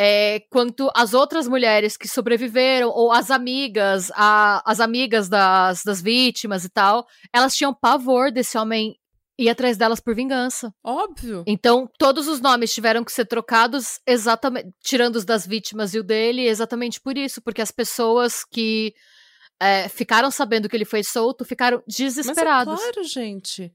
[0.00, 6.00] é, quanto as outras mulheres que sobreviveram, ou as amigas, a- as amigas das, das
[6.00, 8.94] vítimas e tal, elas tinham pavor desse homem
[9.36, 10.72] ir atrás delas por vingança.
[10.84, 11.42] Óbvio.
[11.46, 16.04] Então, todos os nomes tiveram que ser trocados exatamente, tirando os das vítimas e o
[16.04, 18.94] dele, exatamente por isso, porque as pessoas que
[19.60, 22.78] é, ficaram sabendo que ele foi solto ficaram Mas é desesperados.
[22.80, 23.72] claro, gente.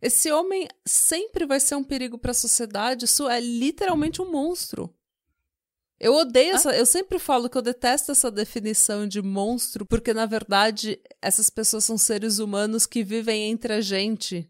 [0.00, 3.04] Esse homem sempre vai ser um perigo para a sociedade.
[3.06, 4.94] Isso é literalmente um monstro.
[5.98, 6.56] Eu odeio Ah.
[6.56, 6.76] essa.
[6.76, 11.84] Eu sempre falo que eu detesto essa definição de monstro, porque na verdade essas pessoas
[11.84, 14.48] são seres humanos que vivem entre a gente.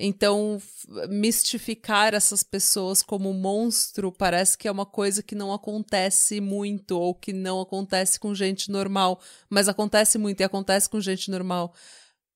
[0.00, 0.62] Então,
[1.08, 7.12] mistificar essas pessoas como monstro parece que é uma coisa que não acontece muito ou
[7.12, 11.74] que não acontece com gente normal, mas acontece muito e acontece com gente normal.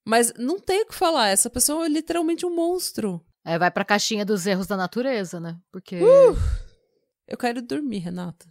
[0.05, 3.23] Mas não tem o que falar, essa pessoa é literalmente um monstro.
[3.45, 5.57] É, vai pra caixinha dos erros da natureza, né?
[5.71, 5.95] Porque.
[6.01, 6.35] Uh!
[7.27, 8.45] Eu quero dormir, Renata.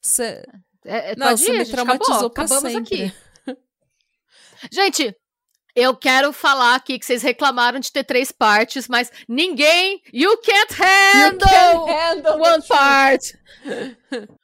[0.00, 0.42] Cê...
[0.84, 3.04] É, é, Não, você me traumatizou acabou, pra acabamos sempre.
[3.04, 3.14] aqui.
[4.72, 5.14] Gente,
[5.74, 10.02] eu quero falar aqui que vocês reclamaram de ter três partes, mas ninguém.
[10.12, 13.38] You can't handle one part.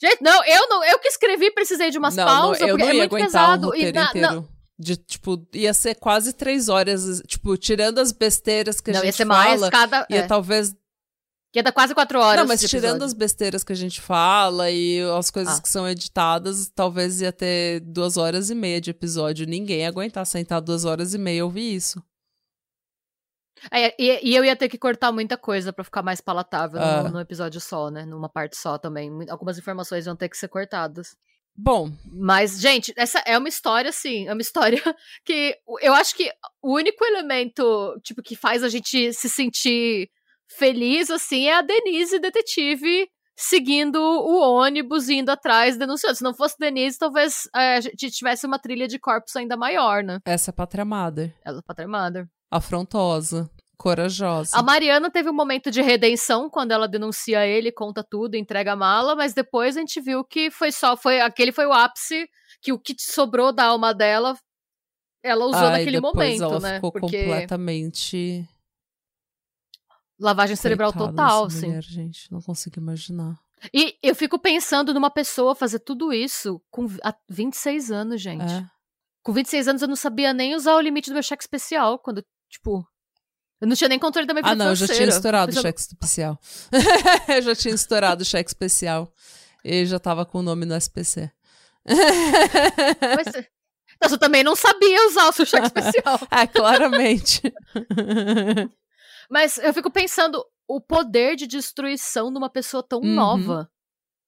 [0.00, 2.84] Gente, não, eu não, eu que escrevi precisei de umas não, não, pausas, eu porque
[2.84, 3.74] não é ia muito aguentar pesado.
[3.74, 4.32] e na- inteiro.
[4.32, 4.48] não,
[4.78, 9.06] De, tipo, ia ser quase três horas, tipo, tirando as besteiras que a não, ia
[9.06, 10.06] gente ser fala, mais cada.
[10.08, 10.72] ia é, talvez...
[11.54, 12.40] ia dar quase quatro horas.
[12.40, 15.62] Não, mas tirando as besteiras que a gente fala e as coisas Ah.
[15.62, 19.46] que são editadas, talvez ia ter duas horas e meia de episódio.
[19.46, 22.02] Ninguém ia aguentar sentar duas horas e meia e ouvir isso.
[23.72, 27.02] É, e, e eu ia ter que cortar muita coisa pra ficar mais palatável Ah.
[27.04, 28.04] no, no episódio só, né?
[28.04, 29.10] Numa parte só também.
[29.28, 31.16] Algumas informações iam ter que ser cortadas.
[31.60, 34.80] Bom, Mas, gente, essa é uma história, assim, é uma história
[35.24, 36.30] que eu acho que
[36.62, 40.08] o único elemento, tipo, que faz a gente se sentir
[40.48, 46.16] feliz, assim, é a Denise, detetive, seguindo o ônibus, indo atrás, denunciando.
[46.16, 50.02] Se não fosse Denise, talvez é, a gente tivesse uma trilha de corpos ainda maior,
[50.02, 50.18] né?
[50.24, 51.34] essa é a Pátria Mother.
[51.44, 52.26] Ela, Pátria Mother.
[52.50, 54.56] Afrontosa, corajosa.
[54.56, 58.76] A Mariana teve um momento de redenção quando ela denuncia ele, conta tudo, entrega a
[58.76, 62.28] mala, mas depois a gente viu que foi só, foi aquele foi o ápice,
[62.60, 64.36] que o que sobrou da alma dela,
[65.22, 66.74] ela usou Ai, naquele momento, ela né?
[66.76, 68.48] ficou Porque completamente
[70.18, 71.66] lavagem cerebral Coitada total, assim.
[71.66, 73.38] mulher, gente, não consigo imaginar.
[73.74, 78.44] E eu fico pensando numa pessoa fazer tudo isso com vi- a 26 anos, gente.
[78.52, 78.64] É.
[79.22, 82.24] Com 26 anos eu não sabia nem usar o limite do meu cheque especial, quando,
[82.48, 82.86] tipo,
[83.60, 85.60] eu não tinha nem controle da minha vida Ah, não, eu já tinha estourado o
[85.60, 86.38] cheque especial.
[87.28, 89.12] eu já tinha estourado o cheque especial.
[89.64, 91.30] E já tava com o nome no SPC.
[91.84, 93.26] Mas,
[93.96, 96.20] Então, você também não sabia usar o seu cheque especial.
[96.30, 97.42] ah, claramente.
[99.28, 103.14] Mas eu fico pensando o poder de destruição de uma pessoa tão Uhum.
[103.14, 103.70] nova.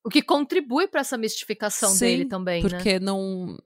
[0.05, 2.69] O que contribui pra essa mistificação Sim, dele também, né?
[2.69, 3.59] Porque não.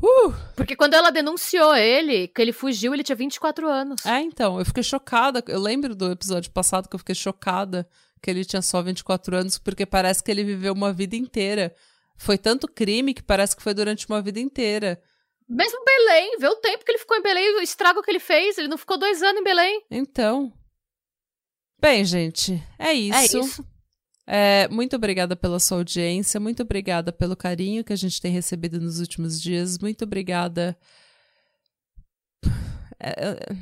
[0.00, 0.32] Uh!
[0.56, 4.04] Porque quando ela denunciou ele, que ele fugiu, ele tinha 24 anos.
[4.06, 5.42] É, então, eu fiquei chocada.
[5.48, 7.88] Eu lembro do episódio passado que eu fiquei chocada
[8.20, 11.74] que ele tinha só 24 anos, porque parece que ele viveu uma vida inteira.
[12.16, 15.00] Foi tanto crime que parece que foi durante uma vida inteira.
[15.48, 18.58] Mesmo Belém, vê o tempo que ele ficou em Belém, o estrago que ele fez.
[18.58, 19.82] Ele não ficou dois anos em Belém.
[19.90, 20.52] Então.
[21.80, 23.16] Bem, gente, é isso.
[23.16, 23.64] É isso.
[24.26, 28.78] É, muito obrigada pela sua audiência, muito obrigada pelo carinho que a gente tem recebido
[28.78, 30.76] nos últimos dias, muito obrigada.
[33.00, 33.56] É, é,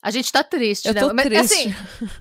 [0.00, 1.00] A gente tá triste, eu né?
[1.00, 1.42] tô Mas, triste.
[1.42, 1.74] assim,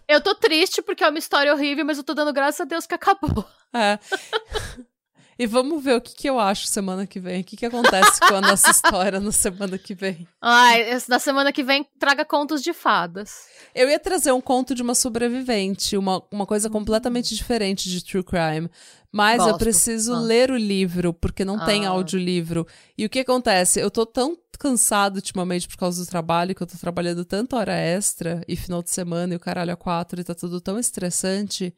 [0.05, 2.85] eu tô triste porque é uma história horrível, mas eu tô dando graças a Deus
[2.85, 3.47] que acabou.
[3.73, 3.97] É.
[5.39, 7.41] E vamos ver o que, que eu acho semana que vem.
[7.41, 10.27] O que, que acontece com a nossa história na semana que vem.
[10.41, 13.45] Ai, na semana que vem traga contos de fadas.
[13.75, 18.23] Eu ia trazer um conto de uma sobrevivente, uma, uma coisa completamente diferente de true
[18.23, 18.69] crime.
[19.11, 19.59] Mas eu Gosto.
[19.59, 20.19] preciso Ah.
[20.19, 21.89] ler o livro, porque não tem Ah.
[21.91, 22.67] audiolivro.
[22.97, 23.79] E o que acontece?
[23.79, 27.73] Eu tô tão cansado ultimamente por causa do trabalho, que eu tô trabalhando tanta hora
[27.75, 31.73] extra e final de semana e o caralho a quatro, e tá tudo tão estressante.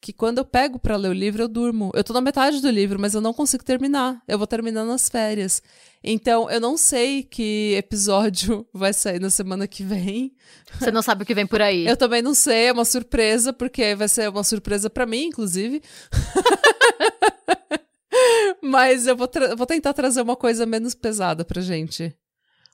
[0.00, 1.90] Que quando eu pego pra ler o livro, eu durmo.
[1.92, 4.22] Eu tô na metade do livro, mas eu não consigo terminar.
[4.28, 5.60] Eu vou terminar nas férias.
[6.04, 10.36] Então, eu não sei que episódio vai sair na semana que vem.
[10.78, 11.86] Você não sabe o que vem por aí.
[11.86, 15.82] Eu também não sei, é uma surpresa, porque vai ser uma surpresa pra mim, inclusive.
[18.62, 22.14] Mas eu vou, vou tentar trazer uma coisa menos pesada pra gente.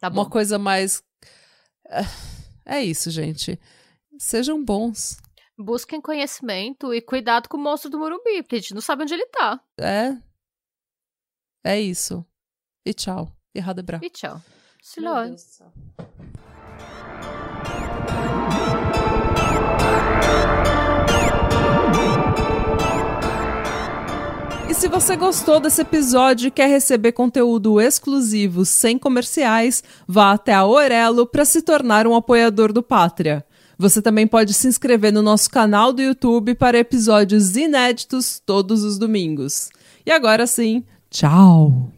[0.01, 0.23] Tá bom.
[0.23, 1.03] Uma coisa mais.
[2.67, 3.59] É isso, gente.
[4.19, 5.17] Sejam bons.
[5.57, 9.15] Busquem conhecimento e cuidado com o monstro do Morumbi, porque a gente não sabe onde
[9.15, 9.61] ele tá.
[9.79, 10.17] É.
[11.63, 12.27] É isso.
[12.85, 13.31] E tchau.
[13.55, 14.01] E Radebra.
[14.03, 14.43] E tchau.
[14.83, 15.73] Céu.
[24.69, 30.53] E se você gostou desse episódio e quer receber conteúdo exclusivo sem comerciais, vá até
[30.53, 33.47] a Orelo para se tornar um apoiador do Pátria.
[33.79, 38.99] Você também pode se inscrever no nosso canal do YouTube para episódios inéditos todos os
[38.99, 39.71] domingos.
[40.07, 41.91] E agora sim, tchau!